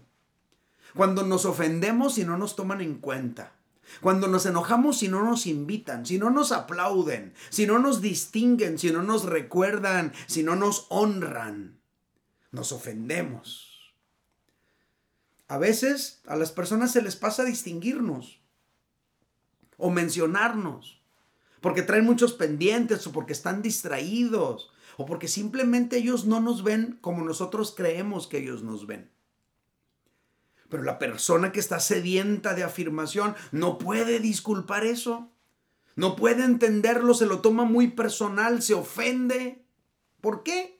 Cuando 0.94 1.24
nos 1.24 1.46
ofendemos 1.46 2.14
si 2.14 2.26
no 2.26 2.38
nos 2.38 2.56
toman 2.56 2.82
en 2.82 3.00
cuenta. 3.00 3.54
Cuando 4.02 4.28
nos 4.28 4.46
enojamos 4.46 5.00
si 5.00 5.08
no 5.08 5.24
nos 5.24 5.48
invitan, 5.48 6.06
si 6.06 6.20
no 6.20 6.30
nos 6.30 6.52
aplauden, 6.52 7.34
si 7.50 7.66
no 7.66 7.80
nos 7.80 8.02
distinguen, 8.04 8.78
si 8.78 8.92
no 8.92 9.02
nos 9.02 9.26
recuerdan, 9.26 10.14
si 10.28 10.44
no 10.44 10.56
nos 10.56 10.86
honran. 10.90 11.80
Nos 12.52 12.72
ofendemos. 12.72 13.96
A 15.48 15.58
veces 15.58 16.22
a 16.28 16.36
las 16.36 16.52
personas 16.52 16.92
se 16.92 17.02
les 17.02 17.16
pasa 17.16 17.44
distinguirnos 17.44 18.42
o 19.78 19.90
mencionarnos 19.90 20.97
porque 21.62 21.82
traen 21.82 22.06
muchos 22.06 22.34
pendientes 22.34 23.06
o 23.08 23.12
porque 23.12 23.34
están 23.34 23.62
distraídos 23.62 24.72
o 24.98 25.06
porque 25.06 25.28
simplemente 25.28 25.98
ellos 25.98 26.26
no 26.26 26.40
nos 26.40 26.64
ven 26.64 26.98
como 27.02 27.24
nosotros 27.24 27.74
creemos 27.76 28.28
que 28.28 28.40
ellos 28.40 28.64
nos 28.64 28.88
ven. 28.88 29.12
Pero 30.70 30.84
la 30.84 31.00
persona 31.00 31.52
que 31.52 31.60
está 31.60 31.80
sedienta 31.80 32.54
de 32.54 32.64
afirmación 32.64 33.36
no 33.52 33.78
puede 33.78 34.20
disculpar 34.20 34.86
eso. 34.86 35.32
No 35.96 36.16
puede 36.16 36.44
entenderlo, 36.44 37.14
se 37.14 37.26
lo 37.26 37.42
toma 37.42 37.64
muy 37.64 37.88
personal, 37.88 38.62
se 38.62 38.74
ofende. 38.74 39.66
¿Por 40.22 40.44
qué? 40.44 40.80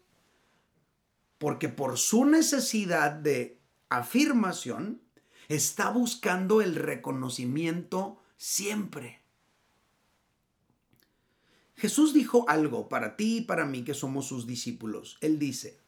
Porque 1.38 1.70
por 1.70 1.98
su 1.98 2.26
necesidad 2.26 3.12
de 3.12 3.60
afirmación 3.90 5.02
está 5.48 5.90
buscando 5.90 6.62
el 6.62 6.76
reconocimiento 6.76 8.22
siempre. 8.38 9.22
Jesús 11.78 12.14
dijo 12.14 12.46
algo 12.50 12.90
para 12.90 13.16
ti 13.16 13.38
y 13.38 13.42
para 13.42 13.66
mí 13.66 13.84
que 13.84 13.94
somos 13.94 14.28
sus 14.28 14.48
discípulos. 14.48 15.18
Él 15.22 15.38
dice, 15.38 15.80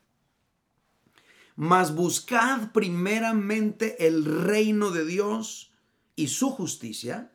mas 1.56 1.94
buscad 1.94 2.72
primeramente 2.72 4.08
el 4.08 4.24
reino 4.24 4.92
de 4.92 5.04
Dios 5.04 5.74
y 6.16 6.28
su 6.28 6.52
justicia, 6.52 7.34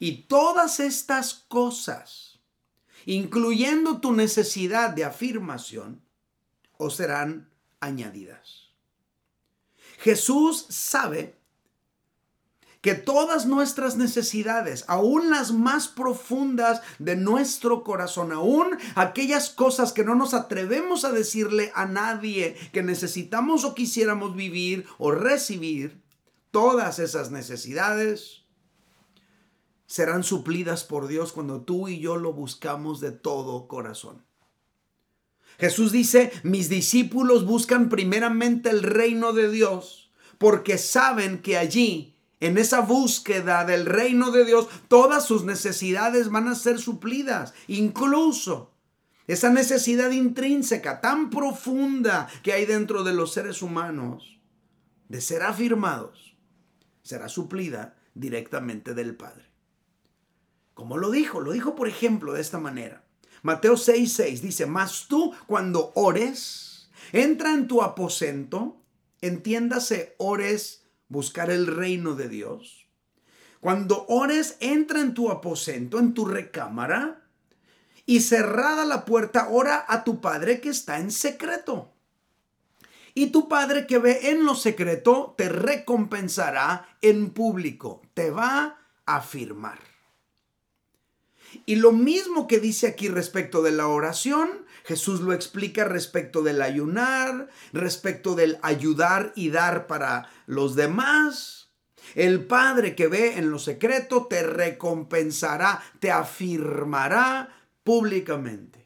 y 0.00 0.22
todas 0.22 0.80
estas 0.80 1.34
cosas, 1.34 2.40
incluyendo 3.06 4.00
tu 4.00 4.12
necesidad 4.12 4.90
de 4.90 5.04
afirmación, 5.04 6.02
os 6.78 6.96
serán 6.96 7.48
añadidas. 7.80 8.70
Jesús 9.98 10.66
sabe 10.68 11.38
que 12.84 12.94
todas 12.94 13.46
nuestras 13.46 13.96
necesidades, 13.96 14.84
aún 14.88 15.30
las 15.30 15.52
más 15.52 15.88
profundas 15.88 16.82
de 16.98 17.16
nuestro 17.16 17.82
corazón, 17.82 18.30
aún 18.30 18.76
aquellas 18.94 19.48
cosas 19.48 19.94
que 19.94 20.04
no 20.04 20.14
nos 20.14 20.34
atrevemos 20.34 21.06
a 21.06 21.10
decirle 21.12 21.72
a 21.74 21.86
nadie 21.86 22.56
que 22.74 22.82
necesitamos 22.82 23.64
o 23.64 23.74
quisiéramos 23.74 24.36
vivir 24.36 24.84
o 24.98 25.12
recibir, 25.12 26.02
todas 26.50 26.98
esas 26.98 27.30
necesidades 27.30 28.42
serán 29.86 30.22
suplidas 30.22 30.84
por 30.84 31.06
Dios 31.06 31.32
cuando 31.32 31.62
tú 31.62 31.88
y 31.88 32.00
yo 32.00 32.18
lo 32.18 32.34
buscamos 32.34 33.00
de 33.00 33.12
todo 33.12 33.66
corazón. 33.66 34.26
Jesús 35.58 35.90
dice, 35.90 36.32
mis 36.42 36.68
discípulos 36.68 37.46
buscan 37.46 37.88
primeramente 37.88 38.68
el 38.68 38.82
reino 38.82 39.32
de 39.32 39.50
Dios 39.50 40.12
porque 40.36 40.76
saben 40.76 41.40
que 41.40 41.56
allí, 41.56 42.13
en 42.44 42.58
esa 42.58 42.80
búsqueda 42.80 43.64
del 43.64 43.86
reino 43.86 44.30
de 44.30 44.44
Dios, 44.44 44.68
todas 44.88 45.24
sus 45.24 45.44
necesidades 45.44 46.28
van 46.28 46.46
a 46.46 46.54
ser 46.54 46.78
suplidas, 46.78 47.54
incluso 47.68 48.74
esa 49.26 49.48
necesidad 49.48 50.10
intrínseca 50.10 51.00
tan 51.00 51.30
profunda 51.30 52.28
que 52.42 52.52
hay 52.52 52.66
dentro 52.66 53.02
de 53.02 53.14
los 53.14 53.32
seres 53.32 53.62
humanos 53.62 54.38
de 55.08 55.22
ser 55.22 55.42
afirmados, 55.42 56.36
será 57.02 57.30
suplida 57.30 57.96
directamente 58.12 58.92
del 58.92 59.16
Padre. 59.16 59.46
Como 60.74 60.98
lo 60.98 61.10
dijo? 61.10 61.40
Lo 61.40 61.52
dijo, 61.52 61.74
por 61.74 61.88
ejemplo, 61.88 62.34
de 62.34 62.42
esta 62.42 62.58
manera. 62.58 63.06
Mateo 63.42 63.76
6:6 63.76 64.40
dice, 64.40 64.66
mas 64.66 65.06
tú 65.08 65.32
cuando 65.46 65.92
ores, 65.94 66.90
entra 67.12 67.54
en 67.54 67.68
tu 67.68 67.80
aposento, 67.80 68.82
entiéndase, 69.22 70.14
ores 70.18 70.83
buscar 71.08 71.50
el 71.50 71.66
reino 71.66 72.14
de 72.14 72.28
Dios. 72.28 72.86
Cuando 73.60 74.04
ores, 74.08 74.56
entra 74.60 75.00
en 75.00 75.14
tu 75.14 75.30
aposento, 75.30 75.98
en 75.98 76.12
tu 76.12 76.26
recámara, 76.26 77.22
y 78.06 78.20
cerrada 78.20 78.84
la 78.84 79.04
puerta, 79.04 79.48
ora 79.48 79.84
a 79.88 80.04
tu 80.04 80.20
Padre 80.20 80.60
que 80.60 80.68
está 80.68 80.98
en 80.98 81.10
secreto. 81.10 81.90
Y 83.14 83.28
tu 83.28 83.48
Padre 83.48 83.86
que 83.86 83.98
ve 83.98 84.30
en 84.30 84.44
lo 84.44 84.54
secreto 84.54 85.34
te 85.38 85.48
recompensará 85.48 86.88
en 87.00 87.30
público, 87.30 88.02
te 88.12 88.30
va 88.30 88.78
a 89.06 89.16
afirmar. 89.16 89.78
Y 91.66 91.76
lo 91.76 91.92
mismo 91.92 92.48
que 92.48 92.58
dice 92.58 92.88
aquí 92.88 93.08
respecto 93.08 93.62
de 93.62 93.70
la 93.70 93.86
oración, 93.86 94.63
Jesús 94.84 95.20
lo 95.20 95.32
explica 95.32 95.84
respecto 95.84 96.42
del 96.42 96.60
ayunar, 96.60 97.48
respecto 97.72 98.34
del 98.34 98.58
ayudar 98.62 99.32
y 99.34 99.48
dar 99.48 99.86
para 99.86 100.28
los 100.46 100.76
demás. 100.76 101.70
El 102.14 102.44
Padre 102.44 102.94
que 102.94 103.08
ve 103.08 103.38
en 103.38 103.50
lo 103.50 103.58
secreto 103.58 104.26
te 104.26 104.42
recompensará, 104.42 105.82
te 106.00 106.10
afirmará 106.10 107.48
públicamente. 107.82 108.84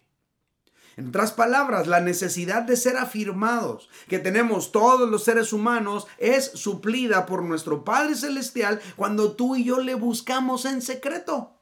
En 0.97 1.09
otras 1.09 1.33
palabras, 1.33 1.87
la 1.87 2.00
necesidad 2.00 2.62
de 2.62 2.76
ser 2.76 2.97
afirmados 2.97 3.88
que 4.09 4.19
tenemos 4.19 4.73
todos 4.73 5.09
los 5.09 5.25
seres 5.25 5.52
humanos 5.52 6.07
es 6.19 6.47
suplida 6.55 7.26
por 7.26 7.43
nuestro 7.43 7.85
Padre 7.85 8.17
Celestial 8.17 8.81
cuando 8.97 9.33
tú 9.33 9.57
y 9.57 9.64
yo 9.64 9.81
le 9.81 9.95
buscamos 9.95 10.64
en 10.64 10.83
secreto. 10.83 11.55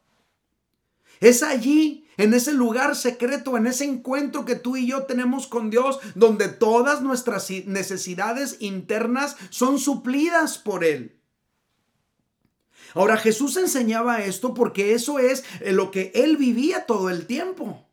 Es 1.21 1.43
allí, 1.43 2.05
en 2.16 2.35
ese 2.35 2.52
lugar 2.52 2.96
secreto, 2.96 3.56
en 3.56 3.66
ese 3.66 3.85
encuentro 3.85 4.44
que 4.44 4.56
tú 4.56 4.76
y 4.76 4.87
yo 4.87 5.04
tenemos 5.04 5.46
con 5.46 5.70
Dios, 5.70 5.99
donde 6.14 6.49
todas 6.49 7.02
nuestras 7.02 7.50
necesidades 7.66 8.56
internas 8.61 9.37
son 9.50 9.78
suplidas 9.78 10.58
por 10.58 10.85
Él. 10.85 11.20
Ahora 12.94 13.18
Jesús 13.18 13.56
enseñaba 13.56 14.23
esto 14.23 14.54
porque 14.54 14.94
eso 14.94 15.18
es 15.18 15.44
lo 15.61 15.90
que 15.90 16.12
Él 16.14 16.37
vivía 16.38 16.87
todo 16.87 17.11
el 17.11 17.26
tiempo. 17.26 17.87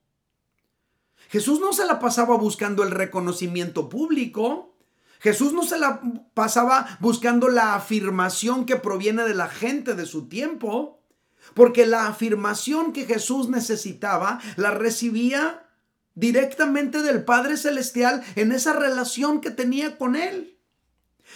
Jesús 1.29 1.59
no 1.59 1.73
se 1.73 1.85
la 1.85 1.99
pasaba 1.99 2.37
buscando 2.37 2.83
el 2.83 2.91
reconocimiento 2.91 3.89
público. 3.89 4.77
Jesús 5.19 5.51
no 5.51 5.63
se 5.63 5.79
la 5.79 6.01
pasaba 6.33 6.97
buscando 6.99 7.49
la 7.49 7.75
afirmación 7.75 8.65
que 8.65 8.75
proviene 8.75 9.23
de 9.23 9.33
la 9.33 9.47
gente 9.49 9.95
de 9.95 10.05
su 10.05 10.29
tiempo, 10.29 11.02
porque 11.53 11.85
la 11.85 12.07
afirmación 12.07 12.93
que 12.93 13.05
Jesús 13.05 13.49
necesitaba 13.49 14.39
la 14.55 14.71
recibía 14.71 15.67
directamente 16.15 17.01
del 17.01 17.25
Padre 17.25 17.57
Celestial 17.57 18.23
en 18.35 18.51
esa 18.51 18.73
relación 18.73 19.41
que 19.41 19.51
tenía 19.51 19.97
con 19.97 20.15
Él. 20.15 20.57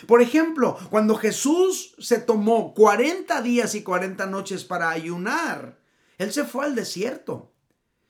Por 0.05 0.21
ejemplo, 0.21 0.77
cuando 0.89 1.15
Jesús 1.15 1.95
se 1.99 2.19
tomó 2.19 2.73
40 2.73 3.41
días 3.41 3.73
y 3.73 3.83
40 3.83 4.25
noches 4.27 4.63
para 4.63 4.89
ayunar, 4.89 5.79
Él 6.17 6.31
se 6.31 6.43
fue 6.43 6.65
al 6.65 6.75
desierto 6.75 7.53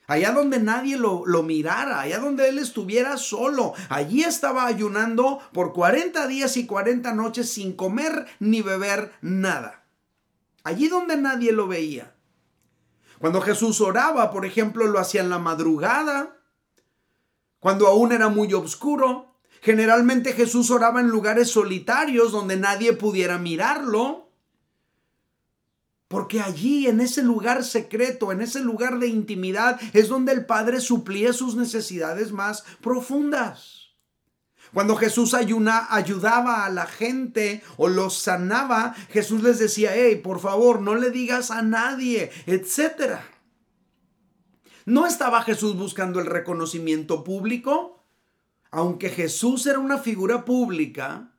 allá 0.07 0.31
donde 0.31 0.59
nadie 0.59 0.97
lo, 0.97 1.25
lo, 1.25 1.43
mirara, 1.43 1.99
allá 1.99 2.19
donde 2.19 2.47
él 2.47 2.57
estuviera 2.57 3.17
solo. 3.17 3.73
Allí 3.89 4.23
estaba 4.23 4.65
ayunando 4.65 5.39
por 5.53 5.73
40 5.73 6.27
días 6.27 6.57
y 6.57 6.65
40 6.65 7.13
noches 7.13 7.51
sin 7.51 7.73
comer 7.73 8.25
ni 8.39 8.61
beber 8.61 9.11
nada. 9.21 9.83
Allí 10.67 10.89
donde 10.89 11.15
nadie 11.15 11.53
lo 11.53 11.65
veía. 11.65 12.13
Cuando 13.19 13.39
Jesús 13.39 13.79
oraba, 13.79 14.31
por 14.31 14.45
ejemplo, 14.45 14.85
lo 14.85 14.99
hacía 14.99 15.21
en 15.21 15.29
la 15.29 15.39
madrugada, 15.39 16.41
cuando 17.61 17.87
aún 17.87 18.11
era 18.11 18.27
muy 18.27 18.53
oscuro. 18.53 19.39
Generalmente 19.61 20.33
Jesús 20.33 20.69
oraba 20.69 20.99
en 20.99 21.07
lugares 21.07 21.51
solitarios 21.51 22.33
donde 22.33 22.57
nadie 22.57 22.91
pudiera 22.91 23.37
mirarlo. 23.37 24.29
Porque 26.09 26.41
allí, 26.41 26.87
en 26.87 26.99
ese 26.99 27.23
lugar 27.23 27.63
secreto, 27.63 28.33
en 28.33 28.41
ese 28.41 28.59
lugar 28.59 28.99
de 28.99 29.07
intimidad, 29.07 29.79
es 29.93 30.09
donde 30.09 30.33
el 30.33 30.45
Padre 30.45 30.81
suplía 30.81 31.31
sus 31.31 31.55
necesidades 31.55 32.33
más 32.33 32.65
profundas. 32.81 33.76
Cuando 34.77 34.95
Jesús 34.95 35.33
ayuna, 35.33 35.87
ayudaba 35.89 36.63
a 36.63 36.69
la 36.69 36.85
gente 36.85 37.63
o 37.77 37.87
los 37.87 38.15
sanaba, 38.15 38.93
Jesús 39.09 39.41
les 39.41 39.57
decía, 39.57 39.95
hey, 39.95 40.17
por 40.23 40.39
favor, 40.39 40.81
no 40.81 40.93
le 40.93 41.09
digas 41.09 41.49
a 41.49 41.63
nadie, 41.63 42.29
etc. 42.45 43.15
No 44.85 45.07
estaba 45.07 45.41
Jesús 45.41 45.75
buscando 45.75 46.19
el 46.19 46.27
reconocimiento 46.27 47.23
público. 47.23 48.03
Aunque 48.69 49.09
Jesús 49.09 49.65
era 49.65 49.79
una 49.79 49.97
figura 49.97 50.45
pública, 50.45 51.31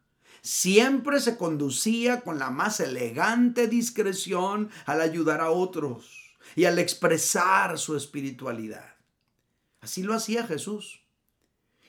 siempre 0.42 1.20
se 1.20 1.36
conducía 1.36 2.22
con 2.22 2.40
la 2.40 2.50
más 2.50 2.80
elegante 2.80 3.68
discreción 3.68 4.68
al 4.84 5.00
ayudar 5.00 5.42
a 5.42 5.50
otros 5.50 6.34
y 6.56 6.64
al 6.64 6.80
expresar 6.80 7.78
su 7.78 7.96
espiritualidad. 7.96 8.96
Así 9.80 10.02
lo 10.02 10.14
hacía 10.14 10.44
Jesús. 10.44 11.07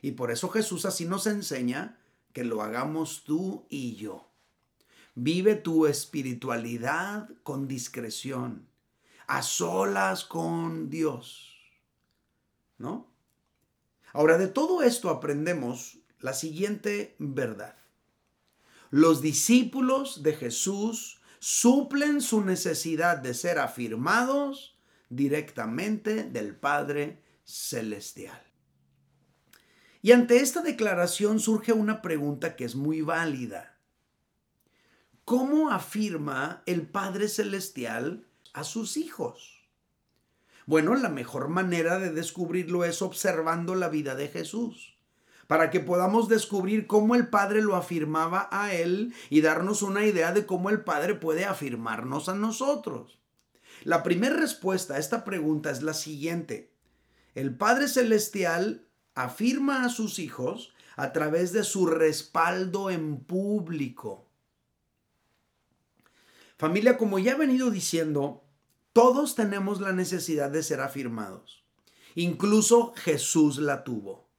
Y 0.01 0.11
por 0.11 0.31
eso 0.31 0.49
Jesús 0.49 0.85
así 0.85 1.05
nos 1.05 1.27
enseña 1.27 1.99
que 2.33 2.43
lo 2.43 2.61
hagamos 2.61 3.23
tú 3.23 3.65
y 3.69 3.95
yo. 3.95 4.29
Vive 5.15 5.55
tu 5.55 5.85
espiritualidad 5.85 7.29
con 7.43 7.67
discreción, 7.67 8.67
a 9.27 9.41
solas 9.41 10.23
con 10.23 10.89
Dios. 10.89 11.55
¿No? 12.77 13.07
Ahora, 14.13 14.37
de 14.37 14.47
todo 14.47 14.81
esto 14.81 15.09
aprendemos 15.09 15.99
la 16.19 16.33
siguiente 16.33 17.15
verdad 17.19 17.79
los 18.91 19.21
discípulos 19.21 20.23
de 20.23 20.33
Jesús 20.33 21.21
suplen 21.39 22.21
su 22.21 22.43
necesidad 22.43 23.17
de 23.17 23.33
ser 23.33 23.59
afirmados 23.59 24.77
directamente 25.09 26.23
del 26.23 26.55
Padre 26.55 27.21
Celestial. 27.43 28.48
Y 30.01 30.13
ante 30.13 30.37
esta 30.37 30.61
declaración 30.61 31.39
surge 31.39 31.73
una 31.73 32.01
pregunta 32.01 32.55
que 32.55 32.65
es 32.65 32.75
muy 32.75 33.01
válida. 33.01 33.77
¿Cómo 35.25 35.69
afirma 35.69 36.63
el 36.65 36.87
Padre 36.87 37.27
Celestial 37.27 38.25
a 38.53 38.63
sus 38.63 38.97
hijos? 38.97 39.67
Bueno, 40.65 40.95
la 40.95 41.09
mejor 41.09 41.49
manera 41.49 41.99
de 41.99 42.11
descubrirlo 42.11 42.85
es 42.85 43.01
observando 43.01 43.75
la 43.75 43.89
vida 43.89 44.15
de 44.15 44.27
Jesús 44.27 44.95
para 45.49 45.71
que 45.71 45.79
podamos 45.79 46.29
descubrir 46.29 46.85
cómo 46.85 47.15
el 47.15 47.27
Padre 47.27 47.63
lo 47.63 47.75
afirmaba 47.75 48.47
a 48.51 48.71
Él 48.75 49.15
y 49.31 49.41
darnos 49.41 49.81
una 49.81 50.05
idea 50.05 50.31
de 50.31 50.45
cómo 50.45 50.69
el 50.69 50.81
Padre 50.81 51.15
puede 51.15 51.45
afirmarnos 51.45 52.29
a 52.29 52.35
nosotros. 52.35 53.19
La 53.83 54.03
primera 54.03 54.35
respuesta 54.35 54.93
a 54.93 54.99
esta 54.99 55.23
pregunta 55.23 55.71
es 55.71 55.81
la 55.81 55.95
siguiente. 55.95 56.71
El 57.33 57.55
Padre 57.55 57.87
Celestial 57.87 58.88
afirma 59.23 59.83
a 59.83 59.89
sus 59.89 60.17
hijos 60.17 60.73
a 60.95 61.11
través 61.11 61.51
de 61.51 61.65
su 61.65 61.85
respaldo 61.85 62.89
en 62.89 63.19
público. 63.19 64.25
Familia, 66.57 66.97
como 66.97 67.19
ya 67.19 67.33
he 67.33 67.35
venido 67.35 67.69
diciendo, 67.69 68.43
todos 68.93 69.35
tenemos 69.35 69.81
la 69.81 69.91
necesidad 69.91 70.49
de 70.49 70.63
ser 70.63 70.79
afirmados. 70.79 71.63
Incluso 72.15 72.93
Jesús 72.95 73.57
la 73.57 73.83
tuvo. 73.83 74.29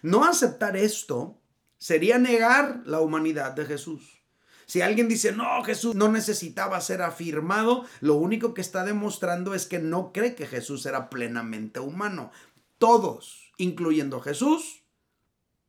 No 0.00 0.24
aceptar 0.24 0.76
esto 0.76 1.40
sería 1.78 2.18
negar 2.18 2.82
la 2.84 3.00
humanidad 3.00 3.52
de 3.52 3.66
Jesús. 3.66 4.22
Si 4.66 4.80
alguien 4.80 5.08
dice, 5.08 5.32
no, 5.32 5.62
Jesús 5.64 5.94
no 5.94 6.08
necesitaba 6.08 6.80
ser 6.80 7.02
afirmado, 7.02 7.84
lo 8.00 8.14
único 8.14 8.54
que 8.54 8.60
está 8.60 8.84
demostrando 8.84 9.54
es 9.54 9.66
que 9.66 9.80
no 9.80 10.12
cree 10.12 10.34
que 10.34 10.46
Jesús 10.46 10.86
era 10.86 11.10
plenamente 11.10 11.80
humano. 11.80 12.30
Todos, 12.82 13.52
incluyendo 13.58 14.20
Jesús, 14.20 14.82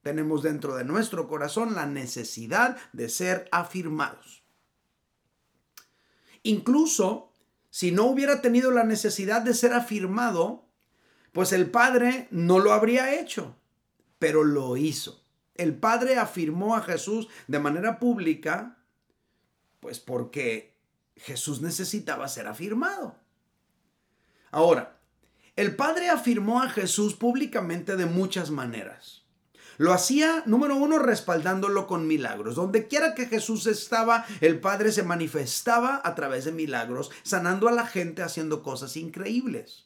tenemos 0.02 0.41
dentro 0.41 0.76
de 0.76 0.84
nuestro 0.84 1.28
corazón 1.28 1.76
la 1.76 1.86
necesidad 1.86 2.76
de 2.91 3.08
ser 3.08 3.47
afirmados. 3.52 4.43
Incluso 6.41 7.32
si 7.69 7.91
no 7.91 8.06
hubiera 8.06 8.41
tenido 8.41 8.71
la 8.71 8.84
necesidad 8.84 9.43
de 9.43 9.54
ser 9.54 9.73
afirmado, 9.73 10.65
pues 11.34 11.54
el 11.54 11.69
Padre 11.69 12.28
no 12.32 12.58
lo 12.58 12.73
habría 12.73 13.19
hecho 13.19 13.56
pero 14.23 14.45
lo 14.45 14.78
hizo. 14.78 15.21
El 15.54 15.76
Padre 15.76 16.15
afirmó 16.17 16.78
a 16.78 16.82
Jesús 16.82 17.28
de 17.47 17.60
manera 17.60 17.99
pública, 17.99 18.78
pues 19.82 19.99
porque 19.99 20.78
Jesús 21.17 21.62
necesitaba 21.62 22.30
ser 22.30 22.47
afirmado. 22.47 23.17
Ahora, 24.49 24.97
el 25.55 25.75
Padre 25.75 26.09
afirmó 26.09 26.61
a 26.63 26.69
Jesús 26.69 27.13
públicamente 27.13 27.95
de 27.95 28.07
muchas 28.07 28.49
maneras. 28.49 29.23
Lo 29.77 29.93
hacía, 29.93 30.43
número 30.45 30.75
uno, 30.75 30.97
respaldándolo 30.99 31.85
con 31.85 32.07
milagros. 32.07 32.55
Donde 32.55 32.87
quiera 32.87 33.13
que 33.13 33.27
Jesús 33.27 33.67
estaba, 33.67 34.25
el 34.41 34.59
Padre 34.59 34.91
se 34.91 35.03
manifestaba 35.03 36.01
a 36.03 36.15
través 36.15 36.45
de 36.45 36.51
milagros, 36.51 37.11
sanando 37.23 37.67
a 37.67 37.71
la 37.71 37.85
gente, 37.85 38.23
haciendo 38.23 38.63
cosas 38.63 38.97
increíbles. 38.97 39.85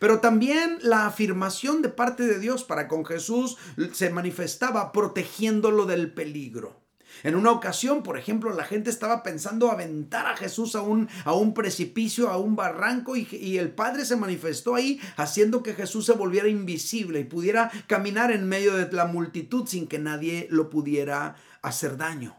Pero 0.00 0.20
también 0.20 0.78
la 0.82 1.06
afirmación 1.06 1.82
de 1.82 1.88
parte 1.88 2.24
de 2.24 2.38
Dios 2.38 2.64
para 2.64 2.88
con 2.88 3.04
Jesús 3.04 3.56
se 3.92 4.10
manifestaba 4.10 4.92
protegiéndolo 4.92 5.86
del 5.86 6.12
peligro. 6.12 6.87
En 7.22 7.34
una 7.34 7.50
ocasión, 7.50 8.02
por 8.02 8.18
ejemplo, 8.18 8.52
la 8.52 8.64
gente 8.64 8.90
estaba 8.90 9.22
pensando 9.22 9.70
aventar 9.70 10.26
a 10.26 10.36
Jesús 10.36 10.74
a 10.74 10.82
un, 10.82 11.08
a 11.24 11.32
un 11.32 11.54
precipicio, 11.54 12.28
a 12.30 12.38
un 12.38 12.56
barranco, 12.56 13.16
y, 13.16 13.28
y, 13.30 13.58
el 13.58 13.70
Padre 13.70 14.04
se 14.04 14.16
manifestó 14.16 14.74
ahí, 14.74 15.00
haciendo 15.16 15.62
que 15.62 15.74
Jesús 15.74 16.06
se 16.06 16.12
volviera 16.12 16.48
invisible 16.48 17.20
y 17.20 17.24
pudiera 17.24 17.70
caminar 17.86 18.30
en 18.30 18.48
medio 18.48 18.74
de 18.74 18.90
la 18.92 19.06
multitud 19.06 19.66
sin 19.66 19.86
que 19.86 19.98
nadie 19.98 20.46
lo 20.50 20.70
pudiera 20.70 21.36
hacer 21.62 21.96
daño. 21.96 22.36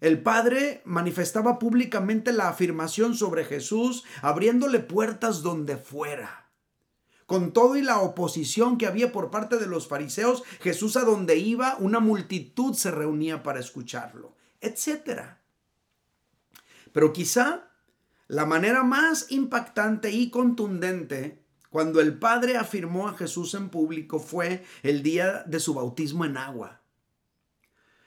El 0.00 0.22
Padre 0.22 0.80
manifestaba 0.84 1.58
públicamente 1.58 2.32
la 2.32 2.48
afirmación 2.48 3.14
sobre 3.14 3.44
Jesús, 3.44 4.04
abriéndole 4.22 4.80
puertas 4.80 5.42
donde 5.42 5.76
fuera. 5.76 6.49
Con 7.30 7.52
todo 7.52 7.76
y 7.76 7.82
la 7.82 8.00
oposición 8.00 8.76
que 8.76 8.88
había 8.88 9.12
por 9.12 9.30
parte 9.30 9.58
de 9.58 9.68
los 9.68 9.86
fariseos, 9.86 10.42
Jesús 10.60 10.96
a 10.96 11.04
donde 11.04 11.36
iba, 11.36 11.76
una 11.78 12.00
multitud 12.00 12.74
se 12.74 12.90
reunía 12.90 13.44
para 13.44 13.60
escucharlo, 13.60 14.34
etc. 14.60 15.36
Pero 16.92 17.12
quizá 17.12 17.70
la 18.26 18.46
manera 18.46 18.82
más 18.82 19.30
impactante 19.30 20.10
y 20.10 20.28
contundente 20.30 21.44
cuando 21.68 22.00
el 22.00 22.18
Padre 22.18 22.56
afirmó 22.56 23.06
a 23.06 23.14
Jesús 23.16 23.54
en 23.54 23.68
público 23.68 24.18
fue 24.18 24.64
el 24.82 25.04
día 25.04 25.44
de 25.46 25.60
su 25.60 25.74
bautismo 25.74 26.24
en 26.24 26.36
agua. 26.36 26.80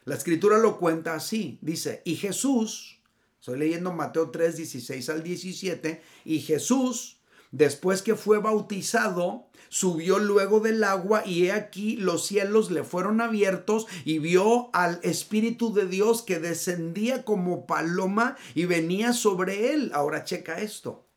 La 0.03 0.15
escritura 0.15 0.57
lo 0.57 0.77
cuenta 0.79 1.15
así. 1.15 1.59
Dice, 1.61 2.01
y 2.03 2.17
Jesús, 2.17 2.99
estoy 3.39 3.57
leyendo 3.57 3.93
Mateo 3.93 4.31
3, 4.31 4.57
16 4.57 5.07
al 5.07 5.23
17, 5.23 6.03
y 6.25 6.41
Jesús, 6.41 7.22
después 7.53 8.01
que 8.01 8.15
fue 8.15 8.39
bautizado, 8.39 9.47
subió 9.69 10.19
luego 10.19 10.59
del 10.59 10.83
agua 10.83 11.23
y 11.25 11.45
he 11.45 11.51
aquí 11.51 11.95
los 11.95 12.25
cielos 12.25 12.71
le 12.71 12.83
fueron 12.83 13.21
abiertos 13.21 13.87
y 14.03 14.19
vio 14.19 14.69
al 14.73 14.99
Espíritu 15.03 15.71
de 15.73 15.85
Dios 15.85 16.23
que 16.23 16.39
descendía 16.39 17.23
como 17.23 17.65
paloma 17.65 18.35
y 18.55 18.65
venía 18.65 19.13
sobre 19.13 19.73
él. 19.73 19.91
Ahora 19.93 20.25
checa 20.25 20.59
esto. 20.59 21.07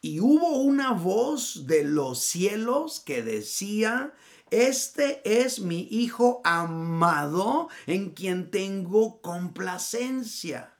Y 0.00 0.20
hubo 0.20 0.58
una 0.58 0.92
voz 0.92 1.66
de 1.66 1.84
los 1.84 2.20
cielos 2.20 3.00
que 3.00 3.22
decía, 3.22 4.14
Este 4.50 5.20
es 5.24 5.60
mi 5.60 5.86
Hijo 5.90 6.40
amado 6.44 7.68
en 7.86 8.10
quien 8.10 8.50
tengo 8.50 9.20
complacencia. 9.20 10.74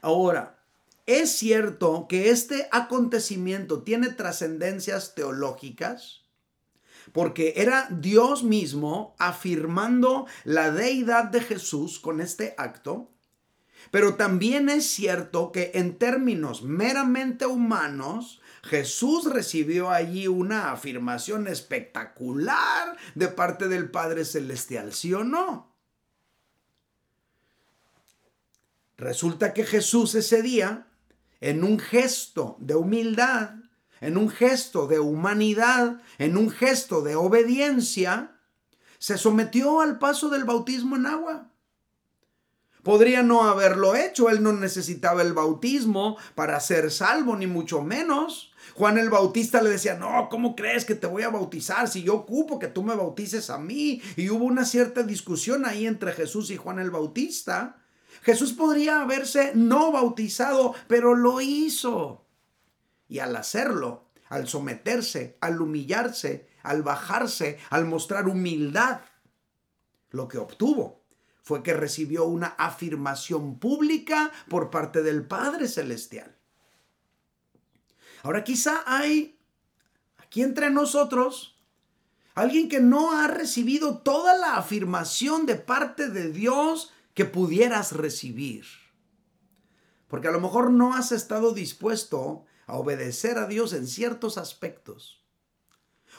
Ahora, 0.00 0.63
es 1.06 1.36
cierto 1.36 2.06
que 2.08 2.30
este 2.30 2.68
acontecimiento 2.72 3.82
tiene 3.82 4.08
trascendencias 4.10 5.14
teológicas, 5.14 6.22
porque 7.12 7.54
era 7.56 7.88
Dios 7.90 8.42
mismo 8.42 9.14
afirmando 9.18 10.26
la 10.44 10.70
deidad 10.70 11.24
de 11.24 11.40
Jesús 11.40 11.98
con 11.98 12.20
este 12.20 12.54
acto, 12.56 13.10
pero 13.90 14.14
también 14.14 14.68
es 14.70 14.86
cierto 14.88 15.52
que 15.52 15.72
en 15.74 15.98
términos 15.98 16.62
meramente 16.62 17.46
humanos, 17.46 18.40
Jesús 18.62 19.30
recibió 19.30 19.90
allí 19.90 20.26
una 20.26 20.72
afirmación 20.72 21.48
espectacular 21.48 22.96
de 23.14 23.28
parte 23.28 23.68
del 23.68 23.90
Padre 23.90 24.24
Celestial, 24.24 24.94
¿sí 24.94 25.12
o 25.12 25.22
no? 25.22 25.74
Resulta 28.96 29.52
que 29.52 29.64
Jesús 29.64 30.14
ese 30.14 30.40
día, 30.40 30.86
en 31.44 31.62
un 31.62 31.78
gesto 31.78 32.56
de 32.58 32.74
humildad, 32.74 33.50
en 34.00 34.16
un 34.16 34.30
gesto 34.30 34.86
de 34.86 34.98
humanidad, 34.98 36.00
en 36.16 36.38
un 36.38 36.48
gesto 36.48 37.02
de 37.02 37.16
obediencia, 37.16 38.40
se 38.98 39.18
sometió 39.18 39.82
al 39.82 39.98
paso 39.98 40.30
del 40.30 40.44
bautismo 40.44 40.96
en 40.96 41.04
agua. 41.04 41.50
Podría 42.82 43.22
no 43.22 43.44
haberlo 43.44 43.94
hecho, 43.94 44.30
él 44.30 44.42
no 44.42 44.54
necesitaba 44.54 45.20
el 45.20 45.34
bautismo 45.34 46.16
para 46.34 46.58
ser 46.60 46.90
salvo, 46.90 47.36
ni 47.36 47.46
mucho 47.46 47.82
menos. 47.82 48.54
Juan 48.74 48.96
el 48.96 49.10
Bautista 49.10 49.60
le 49.60 49.68
decía, 49.68 49.96
no, 49.96 50.28
¿cómo 50.30 50.56
crees 50.56 50.86
que 50.86 50.94
te 50.94 51.06
voy 51.06 51.24
a 51.24 51.28
bautizar 51.28 51.88
si 51.88 52.02
yo 52.02 52.14
ocupo 52.14 52.58
que 52.58 52.68
tú 52.68 52.82
me 52.82 52.94
bautices 52.94 53.50
a 53.50 53.58
mí? 53.58 54.00
Y 54.16 54.30
hubo 54.30 54.46
una 54.46 54.64
cierta 54.64 55.02
discusión 55.02 55.66
ahí 55.66 55.86
entre 55.86 56.12
Jesús 56.12 56.50
y 56.50 56.56
Juan 56.56 56.78
el 56.78 56.90
Bautista. 56.90 57.83
Jesús 58.24 58.54
podría 58.54 59.02
haberse 59.02 59.52
no 59.54 59.92
bautizado, 59.92 60.74
pero 60.88 61.14
lo 61.14 61.42
hizo. 61.42 62.26
Y 63.06 63.18
al 63.18 63.36
hacerlo, 63.36 64.08
al 64.30 64.48
someterse, 64.48 65.36
al 65.42 65.60
humillarse, 65.60 66.48
al 66.62 66.82
bajarse, 66.82 67.58
al 67.68 67.84
mostrar 67.84 68.26
humildad, 68.26 69.02
lo 70.08 70.26
que 70.26 70.38
obtuvo 70.38 71.04
fue 71.42 71.62
que 71.62 71.74
recibió 71.74 72.24
una 72.24 72.46
afirmación 72.46 73.58
pública 73.58 74.32
por 74.48 74.70
parte 74.70 75.02
del 75.02 75.26
Padre 75.26 75.68
Celestial. 75.68 76.34
Ahora 78.22 78.42
quizá 78.42 78.82
hay 78.86 79.38
aquí 80.16 80.40
entre 80.42 80.70
nosotros 80.70 81.58
alguien 82.34 82.70
que 82.70 82.80
no 82.80 83.12
ha 83.12 83.28
recibido 83.28 83.98
toda 83.98 84.38
la 84.38 84.56
afirmación 84.56 85.44
de 85.44 85.56
parte 85.56 86.08
de 86.08 86.32
Dios 86.32 86.90
que 87.14 87.24
pudieras 87.24 87.92
recibir. 87.92 88.64
Porque 90.08 90.28
a 90.28 90.32
lo 90.32 90.40
mejor 90.40 90.70
no 90.70 90.94
has 90.94 91.12
estado 91.12 91.52
dispuesto 91.52 92.44
a 92.66 92.76
obedecer 92.76 93.38
a 93.38 93.46
Dios 93.46 93.72
en 93.72 93.86
ciertos 93.86 94.38
aspectos. 94.38 95.24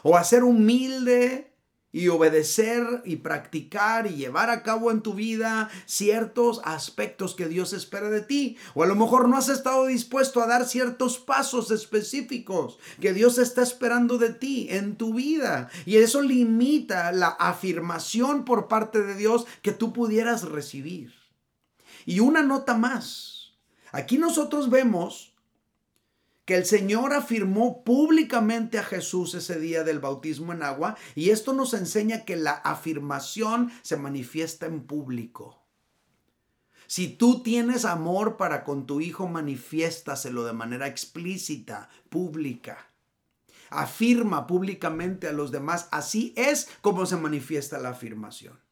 O 0.04 0.18
a 0.18 0.24
ser 0.24 0.44
humilde 0.44 1.55
y 1.96 2.10
obedecer 2.10 3.02
y 3.06 3.16
practicar 3.16 4.06
y 4.06 4.16
llevar 4.16 4.50
a 4.50 4.64
cabo 4.64 4.92
en 4.92 5.00
tu 5.00 5.14
vida 5.14 5.70
ciertos 5.86 6.60
aspectos 6.66 7.36
que 7.36 7.48
Dios 7.48 7.72
espera 7.72 8.10
de 8.10 8.20
ti. 8.20 8.58
O 8.74 8.84
a 8.84 8.86
lo 8.86 8.96
mejor 8.96 9.30
no 9.30 9.38
has 9.38 9.48
estado 9.48 9.86
dispuesto 9.86 10.42
a 10.42 10.46
dar 10.46 10.66
ciertos 10.66 11.18
pasos 11.18 11.72
específicos 11.72 12.80
que 13.00 13.14
Dios 13.14 13.38
está 13.38 13.64
esperando 13.64 14.18
de 14.18 14.34
ti 14.34 14.68
en 14.72 14.98
tu 14.98 15.14
vida. 15.14 15.70
Y 15.86 15.96
eso 15.96 16.22
limita 16.22 17.14
la 17.14 17.30
afirmación 17.30 18.44
por 18.44 18.68
parte 18.68 19.02
de 19.02 19.16
Dios 19.16 19.46
que 19.62 19.72
tú 19.72 19.94
pudieras 19.94 20.42
recibir. 20.42 21.14
Y 22.06 22.20
una 22.20 22.44
nota 22.44 22.74
más. 22.74 23.54
Aquí 23.94 24.18
nosotros 24.18 24.70
vemos 24.70 25.34
que 26.46 26.56
el 26.56 26.66
Señor 26.66 27.14
afirmó 27.14 27.84
públicamente 27.84 28.78
a 28.78 28.84
Jesús 28.84 29.34
ese 29.34 29.60
día 29.60 29.84
del 29.84 30.00
bautismo 30.00 30.54
en 30.54 30.64
agua 30.64 30.96
y 31.16 31.32
esto 31.32 31.54
nos 31.54 31.74
enseña 31.74 32.24
que 32.24 32.36
la 32.36 32.52
afirmación 32.52 33.72
se 33.82 33.98
manifiesta 33.98 34.68
en 34.68 34.84
público. 34.84 35.66
Si 36.88 37.08
tú 37.08 37.42
tienes 37.42 37.84
amor 37.84 38.38
para 38.38 38.64
con 38.64 38.86
tu 38.86 39.02
hijo, 39.02 39.28
manifiéstaselo 39.28 40.44
de 40.44 40.54
manera 40.54 40.88
explícita, 40.88 41.90
pública. 42.10 42.92
Afirma 43.72 44.46
públicamente 44.46 45.28
a 45.28 45.34
los 45.34 45.52
demás. 45.52 45.88
Así 45.92 46.34
es 46.38 46.70
como 46.82 47.08
se 47.08 47.18
manifiesta 47.18 47.80
la 47.80 47.90
afirmación. 47.90 48.65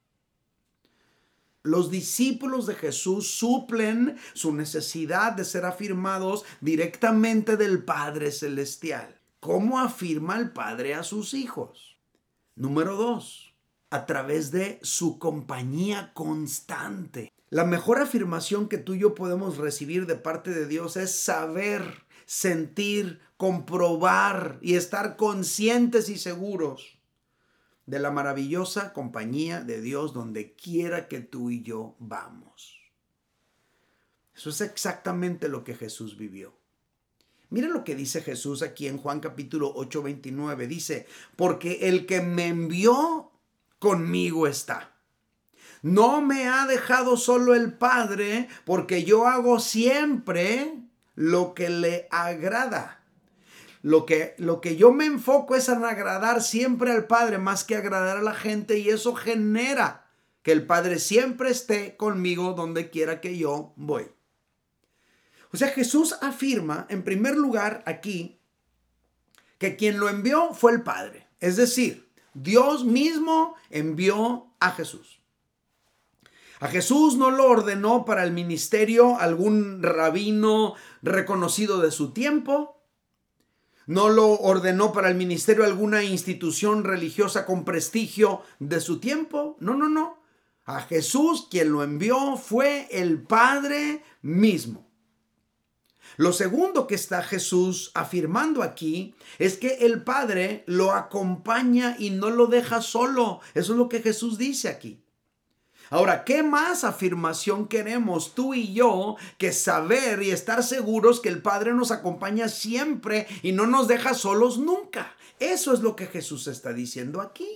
Los 1.66 1.90
discípulos 1.90 2.66
de 2.68 2.76
Jesús 2.76 3.38
suplen 3.38 4.18
su 4.34 4.54
necesidad 4.54 5.32
de 5.32 5.46
ser 5.46 5.64
afirmados 5.64 6.44
directamente 6.60 7.56
del 7.56 7.86
Padre 7.86 8.34
Celestial. 8.34 9.18
¿Cómo 9.40 9.80
afirma 9.80 10.38
el 10.38 10.52
Padre 10.52 10.94
a 10.94 11.04
sus 11.04 11.34
hijos? 11.34 11.98
Número 12.56 12.98
dos, 12.98 13.56
a 13.92 14.06
través 14.06 14.52
de 14.52 14.78
su 14.82 15.20
compañía 15.20 16.12
constante. 16.14 17.32
La 17.50 17.64
mejor 17.64 18.02
afirmación 18.02 18.68
que 18.68 18.78
tú 18.78 18.96
y 18.96 19.00
yo 19.00 19.16
podemos 19.16 19.56
recibir 19.56 20.06
de 20.06 20.16
parte 20.16 20.52
de 20.52 20.68
Dios 20.68 20.98
es 20.98 21.24
saber, 21.24 22.04
sentir, 22.26 23.22
comprobar 23.38 24.60
y 24.62 24.76
estar 24.76 25.16
conscientes 25.16 26.10
y 26.10 26.18
seguros 26.18 26.93
de 27.86 28.00
la 28.00 28.12
maravillosa 28.12 28.94
compañía 28.94 29.62
de 29.62 29.82
Dios 29.82 30.14
donde 30.14 30.54
quiera 30.54 31.08
que 31.08 31.20
tú 31.20 31.50
y 31.50 31.62
yo 31.64 31.96
vamos. 32.00 32.80
Eso 34.36 34.50
es 34.50 34.62
exactamente 34.62 35.48
lo 35.48 35.64
que 35.64 35.76
Jesús 35.76 36.18
vivió. 36.18 36.54
Mira 37.50 37.68
lo 37.68 37.84
que 37.84 37.96
dice 37.96 38.22
Jesús 38.22 38.64
aquí 38.64 38.88
en 38.88 38.98
Juan 38.98 39.20
capítulo 39.20 39.72
8, 39.76 40.02
29. 40.02 40.68
Dice, 40.68 41.06
porque 41.36 41.88
el 41.88 42.08
que 42.08 42.22
me 42.22 42.48
envió 42.48 43.32
conmigo 43.78 44.48
está. 44.48 44.96
No 45.84 46.22
me 46.22 46.48
ha 46.48 46.66
dejado 46.66 47.16
solo 47.18 47.54
el 47.54 47.74
Padre, 47.74 48.48
porque 48.66 49.04
yo 49.04 49.28
hago 49.28 49.60
siempre 49.60 50.74
lo 51.14 51.54
que 51.54 51.70
le 51.70 52.08
agrada. 52.10 53.03
Lo 53.84 54.06
que, 54.06 54.34
lo 54.38 54.62
que 54.62 54.78
yo 54.78 54.94
me 54.94 55.06
enfoco 55.06 55.56
es 55.56 55.68
en 55.68 55.84
agradar 55.84 56.42
siempre 56.42 56.92
al 56.92 57.06
Padre 57.06 57.38
más 57.38 57.66
que 57.66 57.76
agradar 57.76 58.18
a 58.18 58.22
la 58.22 58.34
gente 58.34 58.80
y 58.80 58.90
eso 58.90 59.14
genera 59.14 60.08
que 60.42 60.54
el 60.54 60.66
Padre 60.66 61.00
siempre 61.00 61.52
esté 61.52 61.98
conmigo 61.98 62.54
donde 62.54 62.90
quiera 62.90 63.20
que 63.20 63.38
yo 63.38 63.74
voy. 63.76 64.10
O 65.52 65.58
sea, 65.58 65.68
Jesús 65.68 66.16
afirma 66.22 66.88
en 66.90 67.04
primer 67.04 67.36
lugar 67.36 67.84
aquí 67.86 68.40
que 69.58 69.76
quien 69.76 70.00
lo 70.00 70.08
envió 70.08 70.54
fue 70.54 70.72
el 70.72 70.82
Padre. 70.82 71.28
Es 71.42 71.58
decir, 71.58 72.10
Dios 72.34 72.86
mismo 72.86 73.56
envió 73.70 74.48
a 74.62 74.72
Jesús. 74.72 75.20
A 76.62 76.70
Jesús 76.70 77.18
no 77.18 77.32
lo 77.32 77.50
ordenó 77.50 78.06
para 78.06 78.24
el 78.24 78.32
ministerio 78.32 79.20
algún 79.20 79.84
rabino 79.84 80.76
reconocido 81.02 81.82
de 81.82 81.92
su 81.92 82.14
tiempo, 82.14 82.82
no 83.86 84.10
lo 84.10 84.32
ordenó 84.32 84.94
para 84.94 85.10
el 85.10 85.16
ministerio 85.16 85.64
alguna 85.64 86.04
institución 86.04 86.84
religiosa 86.84 87.46
con 87.46 87.66
prestigio 87.66 88.42
de 88.60 88.80
su 88.80 89.00
tiempo. 89.00 89.58
No, 89.60 89.76
no, 89.76 89.90
no. 89.90 90.22
A 90.66 90.82
Jesús 90.82 91.48
quien 91.52 91.72
lo 91.72 91.84
envió 91.84 92.38
fue 92.38 92.88
el 92.92 93.22
Padre 93.22 94.04
mismo. 94.22 94.88
Lo 96.16 96.32
segundo 96.32 96.86
que 96.86 96.96
está 96.96 97.24
Jesús 97.24 97.92
afirmando 97.96 98.62
aquí 98.62 99.16
es 99.40 99.58
que 99.58 99.80
el 99.82 100.04
Padre 100.04 100.64
lo 100.68 100.92
acompaña 100.92 101.96
y 101.98 102.12
no 102.12 102.30
lo 102.30 102.48
deja 102.48 102.82
solo. 102.82 103.42
Eso 103.56 103.74
es 103.74 103.78
lo 103.78 103.90
que 103.90 104.02
Jesús 104.02 104.38
dice 104.38 104.70
aquí. 104.70 105.03
Ahora, 105.94 106.24
¿qué 106.24 106.42
más 106.42 106.84
afirmación 106.84 107.68
queremos 107.68 108.34
tú 108.34 108.56
y 108.56 108.74
yo 108.74 109.16
que 109.38 109.52
saber 109.52 110.24
y 110.24 110.32
estar 110.32 110.64
seguros 110.64 111.20
que 111.20 111.30
el 111.30 111.44
Padre 111.44 111.72
nos 111.72 111.92
acompaña 111.92 112.50
siempre 112.50 113.28
y 113.44 113.52
no 113.52 113.68
nos 113.68 113.88
deja 113.88 114.16
solos 114.16 114.58
nunca? 114.58 115.16
Eso 115.40 115.72
es 115.72 115.82
lo 115.82 115.96
que 115.96 116.08
Jesús 116.08 116.48
está 116.48 116.74
diciendo 116.74 117.22
aquí. 117.22 117.48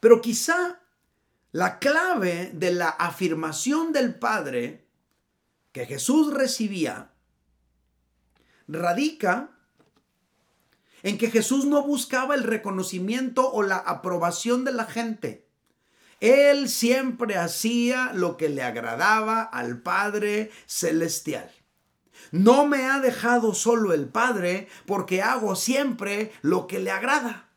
Pero 0.00 0.20
quizá 0.20 0.82
la 1.52 1.78
clave 1.78 2.50
de 2.52 2.72
la 2.72 2.90
afirmación 2.90 3.94
del 3.94 4.14
Padre 4.14 4.84
que 5.72 5.86
Jesús 5.86 6.34
recibía 6.34 7.12
radica 8.68 9.52
en 11.02 11.16
que 11.16 11.30
Jesús 11.30 11.64
no 11.64 11.82
buscaba 11.82 12.34
el 12.34 12.42
reconocimiento 12.42 13.50
o 13.50 13.62
la 13.62 13.78
aprobación 13.78 14.66
de 14.66 14.72
la 14.72 14.84
gente. 14.84 15.43
Él 16.20 16.68
siempre 16.68 17.36
hacía 17.36 18.12
lo 18.14 18.36
que 18.36 18.48
le 18.48 18.62
agradaba 18.62 19.42
al 19.42 19.80
Padre 19.80 20.50
Celestial. 20.66 21.50
No 22.30 22.66
me 22.66 22.86
ha 22.86 23.00
dejado 23.00 23.54
solo 23.54 23.92
el 23.92 24.06
Padre 24.06 24.68
porque 24.86 25.22
hago 25.22 25.56
siempre 25.56 26.32
lo 26.42 26.66
que 26.66 26.78
le 26.78 26.90
agrada. 26.90 27.48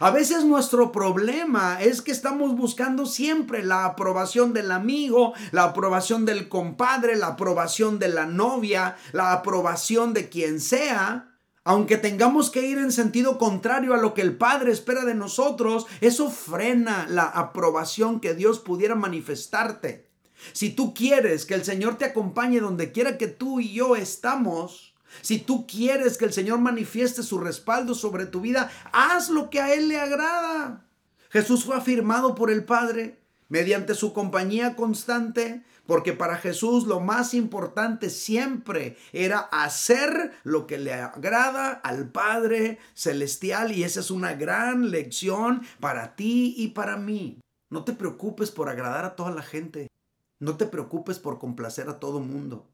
A 0.00 0.10
veces 0.10 0.44
nuestro 0.44 0.90
problema 0.90 1.80
es 1.80 2.02
que 2.02 2.10
estamos 2.10 2.56
buscando 2.56 3.06
siempre 3.06 3.62
la 3.62 3.84
aprobación 3.84 4.52
del 4.52 4.72
amigo, 4.72 5.34
la 5.52 5.64
aprobación 5.64 6.24
del 6.24 6.48
compadre, 6.48 7.16
la 7.16 7.28
aprobación 7.28 7.98
de 7.98 8.08
la 8.08 8.26
novia, 8.26 8.96
la 9.12 9.32
aprobación 9.32 10.12
de 10.12 10.28
quien 10.28 10.60
sea. 10.60 11.33
Aunque 11.64 11.96
tengamos 11.96 12.50
que 12.50 12.66
ir 12.66 12.76
en 12.76 12.92
sentido 12.92 13.38
contrario 13.38 13.94
a 13.94 13.96
lo 13.96 14.12
que 14.12 14.20
el 14.20 14.36
Padre 14.36 14.70
espera 14.70 15.06
de 15.06 15.14
nosotros, 15.14 15.86
eso 16.02 16.30
frena 16.30 17.06
la 17.08 17.24
aprobación 17.24 18.20
que 18.20 18.34
Dios 18.34 18.58
pudiera 18.58 18.94
manifestarte. 18.94 20.06
Si 20.52 20.70
tú 20.70 20.92
quieres 20.92 21.46
que 21.46 21.54
el 21.54 21.64
Señor 21.64 21.96
te 21.96 22.04
acompañe 22.04 22.60
donde 22.60 22.92
quiera 22.92 23.16
que 23.16 23.28
tú 23.28 23.60
y 23.60 23.72
yo 23.72 23.96
estamos, 23.96 24.94
si 25.22 25.38
tú 25.38 25.66
quieres 25.66 26.18
que 26.18 26.26
el 26.26 26.34
Señor 26.34 26.58
manifieste 26.58 27.22
su 27.22 27.38
respaldo 27.38 27.94
sobre 27.94 28.26
tu 28.26 28.42
vida, 28.42 28.70
haz 28.92 29.30
lo 29.30 29.48
que 29.48 29.60
a 29.60 29.72
Él 29.72 29.88
le 29.88 29.98
agrada. 29.98 30.86
Jesús 31.30 31.64
fue 31.64 31.76
afirmado 31.76 32.34
por 32.34 32.50
el 32.50 32.64
Padre 32.64 33.18
mediante 33.48 33.94
su 33.94 34.12
compañía 34.12 34.76
constante, 34.76 35.64
porque 35.86 36.12
para 36.12 36.36
Jesús 36.36 36.86
lo 36.86 37.00
más 37.00 37.34
importante 37.34 38.10
siempre 38.10 38.96
era 39.12 39.38
hacer 39.38 40.32
lo 40.44 40.66
que 40.66 40.78
le 40.78 40.94
agrada 40.94 41.72
al 41.72 42.10
Padre 42.10 42.78
Celestial 42.94 43.72
y 43.72 43.84
esa 43.84 44.00
es 44.00 44.10
una 44.10 44.34
gran 44.34 44.90
lección 44.90 45.62
para 45.80 46.16
ti 46.16 46.54
y 46.56 46.68
para 46.68 46.96
mí. 46.96 47.40
No 47.70 47.84
te 47.84 47.92
preocupes 47.92 48.50
por 48.50 48.68
agradar 48.68 49.04
a 49.04 49.16
toda 49.16 49.30
la 49.30 49.42
gente. 49.42 49.90
No 50.38 50.56
te 50.56 50.66
preocupes 50.66 51.18
por 51.18 51.38
complacer 51.38 51.88
a 51.88 51.98
todo 51.98 52.20
mundo 52.20 52.68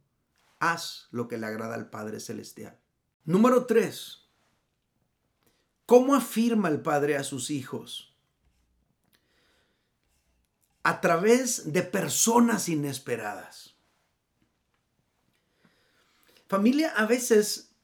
haz 0.60 1.08
lo 1.10 1.26
que 1.26 1.38
le 1.38 1.46
agrada 1.46 1.74
al 1.74 1.90
Padre 1.90 2.20
Celestial. 2.20 2.78
Número 3.24 3.66
3. 3.66 4.28
¿Cómo 5.86 6.14
afirma 6.14 6.68
el 6.68 6.82
Padre 6.82 7.16
a 7.16 7.24
sus 7.24 7.50
hijos? 7.50 8.09
A 10.90 11.00
través 11.00 11.72
de 11.72 11.84
personas 11.84 12.68
inesperadas. 12.68 13.76
Familia, 16.48 16.92
a 16.96 17.06
veces 17.06 17.76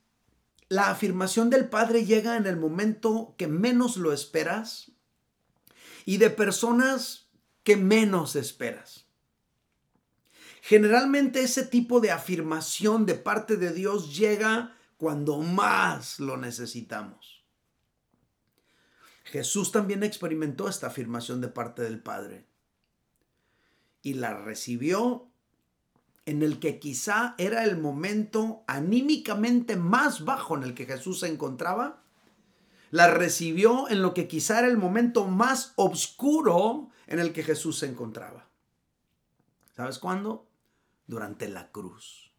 la 0.68 0.90
afirmación 0.90 1.48
del 1.48 1.68
Padre 1.68 2.04
llega 2.04 2.36
en 2.36 2.46
el 2.46 2.56
momento 2.56 3.36
que 3.38 3.46
menos 3.46 3.96
lo 3.96 4.12
esperas 4.12 4.90
y 6.04 6.16
de 6.16 6.30
personas 6.30 7.28
que 7.62 7.76
menos 7.76 8.34
esperas. 8.34 9.06
Generalmente 10.60 11.42
ese 11.42 11.64
tipo 11.64 12.00
de 12.00 12.10
afirmación 12.10 13.06
de 13.06 13.14
parte 13.14 13.56
de 13.56 13.72
Dios 13.72 14.16
llega 14.16 14.76
cuando 14.96 15.38
más 15.38 16.18
lo 16.18 16.36
necesitamos. 16.36 17.44
Jesús 19.22 19.70
también 19.70 20.02
experimentó 20.02 20.68
esta 20.68 20.88
afirmación 20.88 21.40
de 21.40 21.46
parte 21.46 21.82
del 21.82 22.02
Padre 22.02 22.55
y 24.06 24.14
la 24.14 24.34
recibió 24.34 25.26
en 26.26 26.44
el 26.44 26.60
que 26.60 26.78
quizá 26.78 27.34
era 27.38 27.64
el 27.64 27.76
momento 27.76 28.62
anímicamente 28.68 29.74
más 29.74 30.24
bajo 30.24 30.56
en 30.56 30.62
el 30.62 30.74
que 30.74 30.86
Jesús 30.86 31.18
se 31.18 31.26
encontraba. 31.26 32.04
La 32.92 33.10
recibió 33.10 33.88
en 33.88 34.02
lo 34.02 34.14
que 34.14 34.28
quizá 34.28 34.60
era 34.60 34.68
el 34.68 34.76
momento 34.76 35.26
más 35.26 35.72
oscuro 35.74 36.90
en 37.08 37.18
el 37.18 37.32
que 37.32 37.42
Jesús 37.42 37.80
se 37.80 37.86
encontraba. 37.86 38.46
¿Sabes 39.74 39.98
cuándo? 39.98 40.46
durante 41.08 41.48
la 41.48 41.72
cruz. 41.72 42.32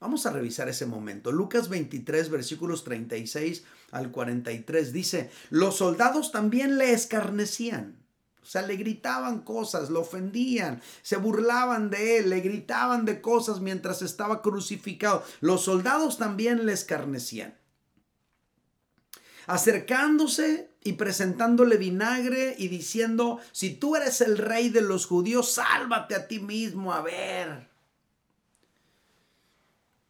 Vamos 0.00 0.24
a 0.24 0.30
revisar 0.30 0.70
ese 0.70 0.86
momento. 0.86 1.32
Lucas 1.32 1.68
23, 1.68 2.30
versículos 2.30 2.82
36 2.82 3.64
al 3.90 4.10
43 4.10 4.92
dice, 4.94 5.30
los 5.50 5.76
soldados 5.76 6.32
también 6.32 6.78
le 6.78 6.92
escarnecían. 6.92 8.05
O 8.46 8.48
sea, 8.48 8.62
le 8.62 8.76
gritaban 8.76 9.40
cosas, 9.40 9.90
lo 9.90 10.00
ofendían, 10.00 10.80
se 11.02 11.16
burlaban 11.16 11.90
de 11.90 12.18
él, 12.18 12.30
le 12.30 12.40
gritaban 12.40 13.04
de 13.04 13.20
cosas 13.20 13.60
mientras 13.60 14.02
estaba 14.02 14.40
crucificado. 14.40 15.24
Los 15.40 15.64
soldados 15.64 16.16
también 16.16 16.64
le 16.64 16.72
escarnecían 16.72 17.54
acercándose 19.46 20.70
y 20.82 20.94
presentándole 20.94 21.76
vinagre 21.76 22.54
y 22.58 22.68
diciendo, 22.68 23.38
si 23.52 23.70
tú 23.74 23.96
eres 23.96 24.20
el 24.20 24.38
rey 24.38 24.68
de 24.70 24.80
los 24.80 25.06
judíos, 25.06 25.52
sálvate 25.52 26.14
a 26.14 26.28
ti 26.28 26.40
mismo, 26.40 26.92
a 26.92 27.00
ver. 27.00 27.68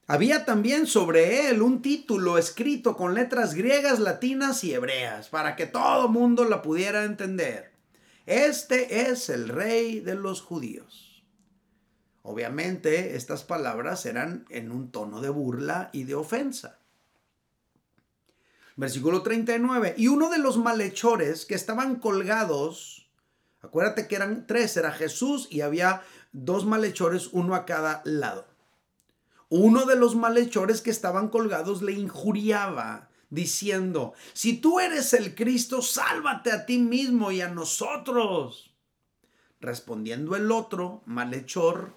Había 0.08 0.44
también 0.44 0.86
sobre 0.86 1.48
él 1.48 1.62
un 1.62 1.82
título 1.82 2.38
escrito 2.38 2.96
con 2.96 3.14
letras 3.14 3.54
griegas, 3.54 3.98
latinas 3.98 4.62
y 4.62 4.72
hebreas, 4.72 5.28
para 5.28 5.56
que 5.56 5.66
todo 5.66 6.08
mundo 6.08 6.44
la 6.44 6.62
pudiera 6.62 7.04
entender. 7.04 7.75
Este 8.26 9.08
es 9.08 9.28
el 9.28 9.48
rey 9.48 10.00
de 10.00 10.16
los 10.16 10.42
judíos. 10.42 11.24
Obviamente 12.22 13.14
estas 13.14 13.44
palabras 13.44 14.04
eran 14.04 14.46
en 14.50 14.72
un 14.72 14.90
tono 14.90 15.20
de 15.20 15.28
burla 15.28 15.90
y 15.92 16.02
de 16.02 16.16
ofensa. 16.16 16.80
Versículo 18.74 19.22
39. 19.22 19.94
Y 19.96 20.08
uno 20.08 20.28
de 20.28 20.38
los 20.38 20.58
malhechores 20.58 21.46
que 21.46 21.54
estaban 21.54 21.96
colgados, 21.96 23.08
acuérdate 23.62 24.08
que 24.08 24.16
eran 24.16 24.48
tres, 24.48 24.76
era 24.76 24.90
Jesús 24.90 25.46
y 25.48 25.60
había 25.60 26.02
dos 26.32 26.66
malhechores, 26.66 27.28
uno 27.32 27.54
a 27.54 27.64
cada 27.64 28.02
lado. 28.04 28.48
Uno 29.48 29.86
de 29.86 29.94
los 29.94 30.16
malhechores 30.16 30.82
que 30.82 30.90
estaban 30.90 31.28
colgados 31.28 31.80
le 31.80 31.92
injuriaba, 31.92 33.08
diciendo, 33.30 34.14
si 34.32 34.58
tú 34.58 34.80
eres 34.80 35.12
el 35.12 35.34
Cristo, 35.34 35.82
sálvate 35.82 36.52
a 36.52 36.66
ti 36.66 36.78
mismo 36.78 37.32
y 37.32 37.40
a 37.40 37.48
nosotros. 37.48 38.74
Respondiendo 39.60 40.36
el 40.36 40.52
otro, 40.52 41.02
malhechor, 41.06 41.94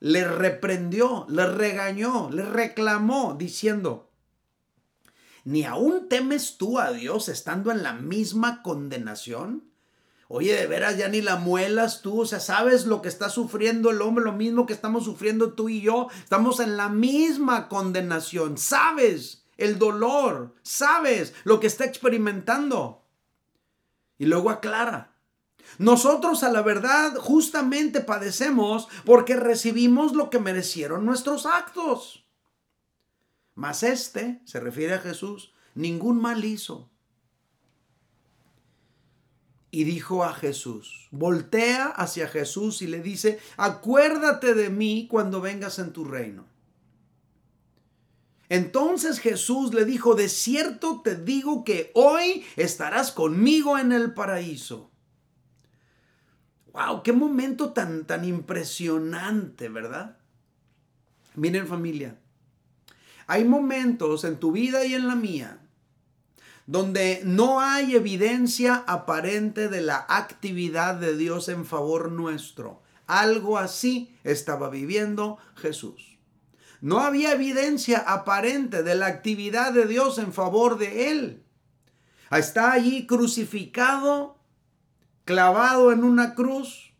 le 0.00 0.24
reprendió, 0.26 1.26
le 1.28 1.46
regañó, 1.46 2.30
le 2.30 2.44
reclamó, 2.44 3.34
diciendo, 3.38 4.06
¿Ni 5.46 5.64
aún 5.64 6.08
temes 6.08 6.56
tú 6.58 6.80
a 6.80 6.90
Dios 6.90 7.28
estando 7.28 7.70
en 7.70 7.84
la 7.84 7.92
misma 7.92 8.62
condenación? 8.62 9.70
Oye, 10.26 10.52
de 10.52 10.66
veras 10.66 10.98
ya 10.98 11.06
ni 11.06 11.22
la 11.22 11.36
muelas 11.36 12.02
tú, 12.02 12.22
o 12.22 12.26
sea, 12.26 12.40
sabes 12.40 12.84
lo 12.86 13.00
que 13.00 13.08
está 13.08 13.30
sufriendo 13.30 13.90
el 13.90 14.02
hombre, 14.02 14.24
lo 14.24 14.32
mismo 14.32 14.66
que 14.66 14.72
estamos 14.72 15.04
sufriendo 15.04 15.52
tú 15.52 15.68
y 15.68 15.80
yo, 15.80 16.08
estamos 16.18 16.58
en 16.58 16.76
la 16.76 16.88
misma 16.88 17.68
condenación, 17.68 18.58
sabes 18.58 19.45
el 19.56 19.78
dolor, 19.78 20.54
sabes 20.62 21.34
lo 21.44 21.60
que 21.60 21.66
está 21.66 21.84
experimentando. 21.84 23.04
Y 24.18 24.26
luego 24.26 24.50
aclara, 24.50 25.16
nosotros 25.78 26.42
a 26.42 26.50
la 26.50 26.62
verdad 26.62 27.16
justamente 27.16 28.00
padecemos 28.00 28.88
porque 29.04 29.36
recibimos 29.36 30.14
lo 30.14 30.30
que 30.30 30.38
merecieron 30.38 31.04
nuestros 31.04 31.44
actos. 31.44 32.26
Mas 33.54 33.82
este, 33.82 34.40
se 34.44 34.60
refiere 34.60 34.94
a 34.94 35.00
Jesús, 35.00 35.52
ningún 35.74 36.20
mal 36.20 36.44
hizo. 36.44 36.90
Y 39.70 39.84
dijo 39.84 40.24
a 40.24 40.32
Jesús, 40.32 41.08
voltea 41.10 41.86
hacia 41.86 42.28
Jesús 42.28 42.80
y 42.80 42.86
le 42.86 43.02
dice, 43.02 43.38
acuérdate 43.56 44.54
de 44.54 44.70
mí 44.70 45.06
cuando 45.10 45.40
vengas 45.40 45.78
en 45.78 45.92
tu 45.92 46.04
reino. 46.04 46.46
Entonces 48.48 49.18
Jesús 49.18 49.74
le 49.74 49.84
dijo, 49.84 50.14
de 50.14 50.28
cierto 50.28 51.00
te 51.02 51.16
digo 51.16 51.64
que 51.64 51.90
hoy 51.94 52.44
estarás 52.56 53.12
conmigo 53.12 53.78
en 53.78 53.92
el 53.92 54.14
paraíso. 54.14 54.90
Wow, 56.72 57.02
qué 57.02 57.12
momento 57.12 57.72
tan, 57.72 58.06
tan 58.06 58.24
impresionante, 58.24 59.68
¿verdad? 59.68 60.18
Miren 61.34 61.66
familia, 61.66 62.18
hay 63.26 63.44
momentos 63.44 64.24
en 64.24 64.38
tu 64.38 64.52
vida 64.52 64.84
y 64.84 64.94
en 64.94 65.08
la 65.08 65.16
mía 65.16 65.60
donde 66.66 67.22
no 67.24 67.60
hay 67.60 67.94
evidencia 67.94 68.84
aparente 68.86 69.68
de 69.68 69.80
la 69.80 70.04
actividad 70.08 70.96
de 70.96 71.16
Dios 71.16 71.48
en 71.48 71.64
favor 71.64 72.10
nuestro. 72.10 72.82
Algo 73.06 73.56
así 73.56 74.16
estaba 74.24 74.68
viviendo 74.68 75.38
Jesús. 75.54 76.15
No 76.86 77.00
había 77.00 77.32
evidencia 77.32 77.98
aparente 77.98 78.84
de 78.84 78.94
la 78.94 79.06
actividad 79.06 79.72
de 79.72 79.86
Dios 79.88 80.18
en 80.18 80.32
favor 80.32 80.78
de 80.78 81.10
él. 81.10 81.42
Está 82.30 82.70
allí 82.70 83.08
crucificado, 83.08 84.38
clavado 85.24 85.90
en 85.90 86.04
una 86.04 86.36
cruz, 86.36 86.92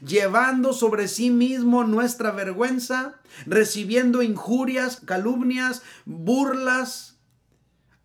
llevando 0.00 0.72
sobre 0.72 1.08
sí 1.08 1.30
mismo 1.30 1.82
nuestra 1.82 2.30
vergüenza, 2.30 3.16
recibiendo 3.44 4.22
injurias, 4.22 5.00
calumnias, 5.04 5.82
burlas, 6.04 7.16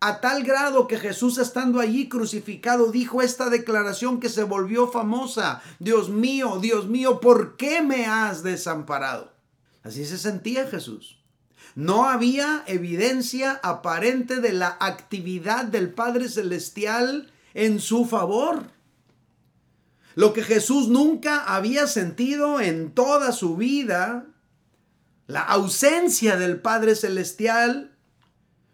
a 0.00 0.20
tal 0.20 0.42
grado 0.42 0.88
que 0.88 0.98
Jesús 0.98 1.38
estando 1.38 1.78
allí 1.78 2.08
crucificado 2.08 2.90
dijo 2.90 3.22
esta 3.22 3.48
declaración 3.48 4.18
que 4.18 4.28
se 4.28 4.42
volvió 4.42 4.88
famosa, 4.88 5.62
Dios 5.78 6.10
mío, 6.10 6.58
Dios 6.60 6.88
mío, 6.88 7.20
¿por 7.20 7.56
qué 7.56 7.80
me 7.80 8.06
has 8.06 8.42
desamparado? 8.42 9.32
Así 9.84 10.04
se 10.04 10.18
sentía 10.18 10.66
Jesús. 10.66 11.17
No 11.78 12.08
había 12.08 12.64
evidencia 12.66 13.60
aparente 13.62 14.40
de 14.40 14.52
la 14.52 14.76
actividad 14.80 15.64
del 15.64 15.94
Padre 15.94 16.28
Celestial 16.28 17.30
en 17.54 17.78
su 17.78 18.04
favor. 18.04 18.72
Lo 20.16 20.32
que 20.32 20.42
Jesús 20.42 20.88
nunca 20.88 21.44
había 21.44 21.86
sentido 21.86 22.60
en 22.60 22.90
toda 22.90 23.30
su 23.30 23.56
vida, 23.56 24.26
la 25.28 25.42
ausencia 25.42 26.36
del 26.36 26.60
Padre 26.60 26.96
Celestial, 26.96 27.96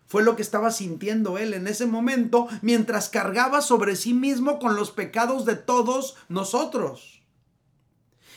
fue 0.06 0.22
lo 0.22 0.34
que 0.34 0.40
estaba 0.40 0.70
sintiendo 0.70 1.36
él 1.36 1.52
en 1.52 1.66
ese 1.66 1.84
momento 1.84 2.48
mientras 2.62 3.10
cargaba 3.10 3.60
sobre 3.60 3.96
sí 3.96 4.14
mismo 4.14 4.58
con 4.58 4.76
los 4.76 4.90
pecados 4.90 5.44
de 5.44 5.56
todos 5.56 6.16
nosotros. 6.30 7.20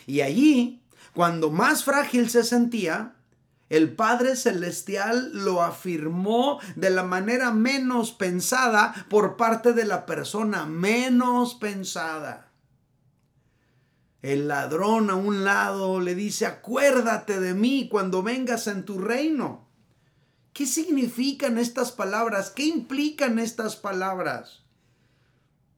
Y 0.06 0.19
allí, 0.19 0.84
cuando 1.13 1.51
más 1.51 1.86
frágil 1.86 2.30
se 2.30 2.43
sentía, 2.43 3.13
el 3.69 3.93
Padre 3.95 4.36
Celestial 4.36 5.32
lo 5.34 5.62
afirmó 5.62 6.60
de 6.75 6.89
la 6.89 7.03
manera 7.03 7.51
menos 7.51 8.12
pensada 8.12 9.06
por 9.10 9.36
parte 9.36 9.73
de 9.73 9.86
la 9.86 10.06
persona 10.06 10.65
menos 10.65 11.56
pensada. 11.56 12.51
El 14.21 14.47
ladrón 14.47 15.10
a 15.10 15.15
un 15.15 15.43
lado 15.43 15.99
le 15.99 16.15
dice, 16.15 16.45
acuérdate 16.45 17.39
de 17.39 17.53
mí 17.53 17.88
cuando 17.89 18.23
vengas 18.23 18.67
en 18.67 18.84
tu 18.84 18.99
reino. 18.99 19.67
¿Qué 20.53 20.65
significan 20.65 21.58
estas 21.58 21.91
palabras? 21.91 22.49
¿Qué 22.49 22.65
implican 22.65 23.38
estas 23.38 23.75
palabras? 23.75 24.63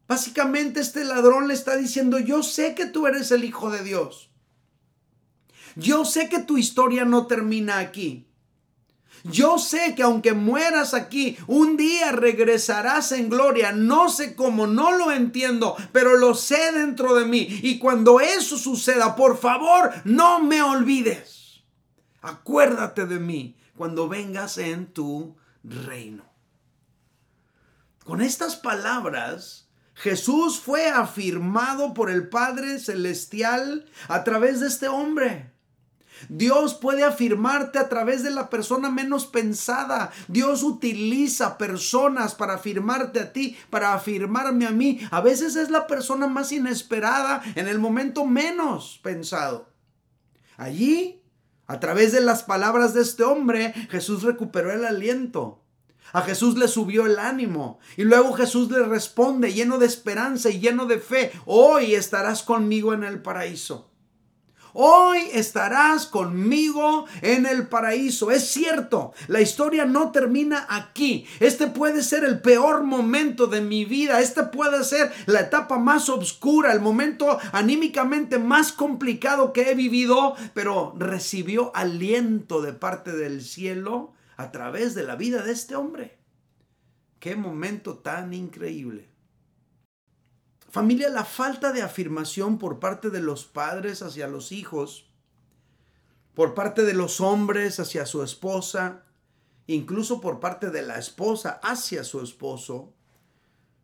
Básicamente 0.08 0.80
este 0.80 1.04
ladrón 1.04 1.48
le 1.48 1.54
está 1.54 1.76
diciendo, 1.76 2.18
yo 2.18 2.42
sé 2.44 2.76
que 2.76 2.86
tú 2.86 3.06
eres 3.06 3.32
el 3.32 3.44
Hijo 3.44 3.70
de 3.72 3.84
Dios. 3.84 4.29
Yo 5.80 6.06
sé 6.06 6.30
que 6.30 6.40
tu 6.40 6.58
historia 6.58 7.06
no 7.06 7.26
termina 7.28 7.80
aquí. 7.80 8.28
Yo 9.24 9.58
sé 9.60 9.96
que 9.96 10.04
aunque 10.04 10.34
mueras 10.34 10.94
aquí, 10.94 11.38
un 11.48 11.76
día 11.78 12.12
regresarás 12.12 13.12
en 13.12 13.30
gloria. 13.30 13.72
No 13.72 14.10
sé 14.10 14.36
cómo, 14.36 14.68
no 14.68 14.98
lo 14.98 15.12
entiendo, 15.12 15.76
pero 15.92 16.18
lo 16.18 16.36
sé 16.36 16.72
dentro 16.72 17.16
de 17.16 17.26
mí. 17.26 17.48
Y 17.62 17.80
cuando 17.80 18.20
eso 18.20 18.58
suceda, 18.58 19.16
por 19.16 19.38
favor, 19.38 19.92
no 20.06 20.40
me 20.40 20.62
olvides. 20.62 21.64
Acuérdate 22.22 23.06
de 23.06 23.20
mí 23.20 23.58
cuando 23.76 24.08
vengas 24.08 24.58
en 24.58 24.88
tu 24.88 25.36
reino. 25.64 26.26
Con 28.04 28.22
estas 28.22 28.56
palabras, 28.56 29.70
Jesús 29.94 30.60
fue 30.60 30.90
afirmado 30.90 31.94
por 31.94 32.10
el 32.10 32.30
Padre 32.30 32.80
Celestial 32.80 33.86
a 34.08 34.24
través 34.24 34.62
de 34.62 34.68
este 34.68 34.88
hombre. 34.88 35.52
Dios 36.28 36.74
puede 36.74 37.04
afirmarte 37.04 37.80
a 37.80 37.88
través 37.88 38.24
de 38.24 38.32
la 38.32 38.50
persona 38.50 38.90
menos 38.90 39.26
pensada. 39.26 40.12
Dios 40.28 40.64
utiliza 40.64 41.58
personas 41.58 42.36
para 42.36 42.56
afirmarte 42.56 43.20
a 43.20 43.32
ti, 43.32 43.58
para 43.70 43.94
afirmarme 43.94 44.66
a 44.66 44.72
mí. 44.72 45.00
A 45.12 45.22
veces 45.22 45.56
es 45.56 45.70
la 45.70 45.88
persona 45.88 46.28
más 46.28 46.52
inesperada 46.52 47.42
en 47.56 47.68
el 47.68 47.80
momento 47.80 48.26
menos 48.26 49.00
pensado. 49.04 49.70
Allí, 50.58 51.22
a 51.68 51.80
través 51.80 52.12
de 52.12 52.22
las 52.22 52.44
palabras 52.44 52.94
de 52.94 53.02
este 53.02 53.24
hombre, 53.24 53.74
Jesús 53.90 54.24
recuperó 54.24 54.74
el 54.74 54.86
aliento. 54.86 55.64
A 56.12 56.22
Jesús 56.22 56.58
le 56.58 56.68
subió 56.68 57.06
el 57.06 57.20
ánimo. 57.20 57.80
Y 57.96 58.04
luego 58.04 58.34
Jesús 58.34 58.72
le 58.72 58.84
responde 58.84 59.54
lleno 59.54 59.78
de 59.78 59.86
esperanza 59.86 60.50
y 60.50 60.60
lleno 60.60 60.86
de 60.86 61.00
fe. 61.00 61.32
Hoy 61.46 61.94
estarás 61.94 62.44
conmigo 62.44 62.94
en 62.94 63.04
el 63.04 63.22
paraíso. 63.22 63.89
Hoy 64.74 65.20
estarás 65.34 66.06
conmigo 66.06 67.06
en 67.22 67.46
el 67.46 67.68
paraíso. 67.68 68.32
Es 68.32 68.48
cierto, 68.50 69.14
la 69.28 69.42
historia 69.42 69.86
no 69.86 70.12
termina 70.12 70.66
aquí. 70.70 71.26
Este 71.40 71.68
puede 71.68 72.04
ser 72.04 72.24
el 72.24 72.42
peor 72.42 72.84
momento 72.84 73.48
de 73.48 73.62
mi 73.62 73.86
vida. 73.86 74.20
Este 74.22 74.44
puede 74.44 74.84
ser 74.84 75.12
la 75.26 75.42
etapa 75.42 75.80
más 75.80 76.10
oscura, 76.10 76.72
el 76.74 76.82
momento 76.82 77.40
anímicamente 77.52 78.38
más 78.38 78.72
complicado 78.72 79.54
que 79.54 79.72
he 79.72 79.76
vivido, 79.76 80.36
pero 80.54 80.94
recibió 80.98 81.76
aliento 81.76 82.62
de 82.62 82.74
parte 82.74 83.12
del 83.12 83.42
cielo 83.44 84.14
a 84.38 84.52
través 84.52 84.96
de 84.96 85.04
la 85.04 85.16
vida 85.16 85.42
de 85.42 85.52
este 85.52 85.76
hombre. 85.76 86.18
Qué 87.20 87.36
momento 87.36 87.98
tan 87.98 88.34
increíble. 88.34 89.09
Familia, 90.70 91.10
la 91.10 91.26
falta 91.26 91.72
de 91.72 91.82
afirmación 91.82 92.60
por 92.60 92.80
parte 92.80 93.10
de 93.10 93.22
los 93.22 93.46
padres 93.46 94.04
hacia 94.04 94.28
los 94.28 94.52
hijos, 94.52 95.10
por 96.36 96.54
parte 96.54 96.84
de 96.84 96.94
los 96.94 97.22
hombres 97.22 97.80
hacia 97.80 98.06
su 98.06 98.22
esposa, 98.22 99.04
incluso 99.66 100.22
por 100.22 100.40
parte 100.40 100.70
de 100.70 100.84
la 100.84 101.00
esposa 101.00 101.60
hacia 101.64 102.04
su 102.04 102.22
esposo, 102.22 102.94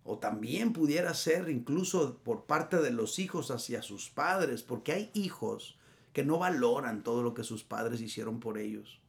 o 0.03 0.19
también 0.19 0.73
pudiera 0.73 1.15
ser 1.15 1.49
incluso 1.49 2.19
por 2.19 2.45
parte 2.45 2.77
de 2.77 2.91
los 2.91 3.17
hijos 3.17 3.49
hacia 3.49 3.81
sus 3.81 4.11
padres, 4.11 4.61
porque 4.61 4.91
hay 4.91 5.09
hijos 5.15 5.79
que 6.13 6.23
no 6.23 6.37
valoran 6.37 7.01
todo 7.01 7.23
lo 7.23 7.33
que 7.33 7.43
sus 7.43 7.63
padres 7.63 7.99
hicieron 7.99 8.39
por 8.39 8.59
ellos. 8.59 8.99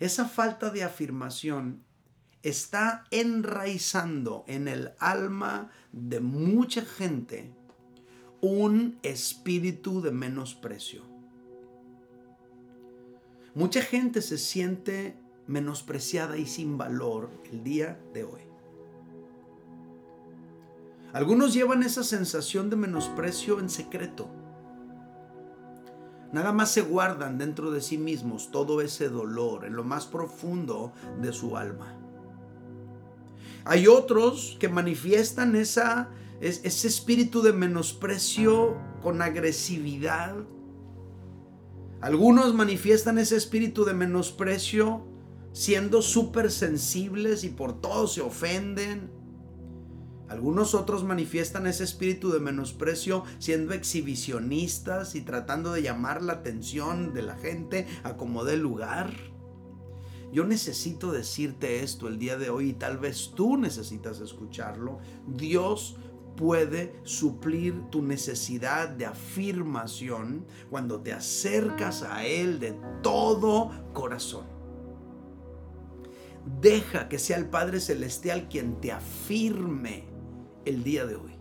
Esa 0.00 0.28
falta 0.28 0.70
de 0.70 0.82
afirmación 0.82 1.84
está 2.44 3.04
enraizando 3.10 4.44
en 4.46 4.68
el 4.68 4.92
alma 4.98 5.70
de 5.92 6.20
mucha 6.20 6.82
gente 6.82 7.50
un 8.42 8.98
espíritu 9.02 10.02
de 10.02 10.12
menosprecio. 10.12 11.02
Mucha 13.54 13.80
gente 13.80 14.20
se 14.20 14.36
siente 14.36 15.16
menospreciada 15.46 16.36
y 16.36 16.44
sin 16.44 16.76
valor 16.76 17.30
el 17.50 17.64
día 17.64 17.98
de 18.12 18.24
hoy. 18.24 18.42
Algunos 21.14 21.54
llevan 21.54 21.82
esa 21.82 22.04
sensación 22.04 22.68
de 22.68 22.76
menosprecio 22.76 23.58
en 23.58 23.70
secreto. 23.70 24.28
Nada 26.32 26.52
más 26.52 26.72
se 26.72 26.82
guardan 26.82 27.38
dentro 27.38 27.70
de 27.70 27.80
sí 27.80 27.96
mismos 27.96 28.50
todo 28.50 28.82
ese 28.82 29.08
dolor 29.08 29.64
en 29.64 29.76
lo 29.76 29.84
más 29.84 30.04
profundo 30.04 30.92
de 31.22 31.32
su 31.32 31.56
alma. 31.56 32.03
Hay 33.64 33.86
otros 33.86 34.56
que 34.60 34.68
manifiestan 34.68 35.56
esa, 35.56 36.10
ese 36.40 36.88
espíritu 36.88 37.42
de 37.42 37.52
menosprecio 37.52 38.76
con 39.02 39.22
agresividad. 39.22 40.34
Algunos 42.02 42.52
manifiestan 42.52 43.18
ese 43.18 43.36
espíritu 43.36 43.84
de 43.84 43.94
menosprecio 43.94 45.06
siendo 45.52 46.02
súper 46.02 46.50
sensibles 46.50 47.44
y 47.44 47.48
por 47.48 47.80
todo 47.80 48.06
se 48.06 48.20
ofenden. 48.20 49.10
Algunos 50.28 50.74
otros 50.74 51.04
manifiestan 51.04 51.66
ese 51.66 51.84
espíritu 51.84 52.32
de 52.32 52.40
menosprecio 52.40 53.24
siendo 53.38 53.72
exhibicionistas 53.72 55.14
y 55.14 55.22
tratando 55.22 55.72
de 55.72 55.82
llamar 55.82 56.22
la 56.22 56.34
atención 56.34 57.14
de 57.14 57.22
la 57.22 57.36
gente 57.36 57.86
a 58.02 58.16
como 58.16 58.44
dé 58.44 58.56
lugar. 58.58 59.33
Yo 60.34 60.44
necesito 60.44 61.12
decirte 61.12 61.84
esto 61.84 62.08
el 62.08 62.18
día 62.18 62.36
de 62.36 62.50
hoy 62.50 62.70
y 62.70 62.72
tal 62.72 62.98
vez 62.98 63.34
tú 63.36 63.56
necesitas 63.56 64.18
escucharlo. 64.18 64.98
Dios 65.28 65.94
puede 66.36 66.98
suplir 67.04 67.88
tu 67.90 68.02
necesidad 68.02 68.88
de 68.88 69.06
afirmación 69.06 70.44
cuando 70.70 71.00
te 71.02 71.12
acercas 71.12 72.02
a 72.02 72.26
Él 72.26 72.58
de 72.58 72.76
todo 73.00 73.70
corazón. 73.92 74.46
Deja 76.60 77.08
que 77.08 77.20
sea 77.20 77.36
el 77.36 77.48
Padre 77.48 77.78
Celestial 77.78 78.48
quien 78.48 78.80
te 78.80 78.90
afirme 78.90 80.08
el 80.64 80.82
día 80.82 81.06
de 81.06 81.14
hoy. 81.14 81.33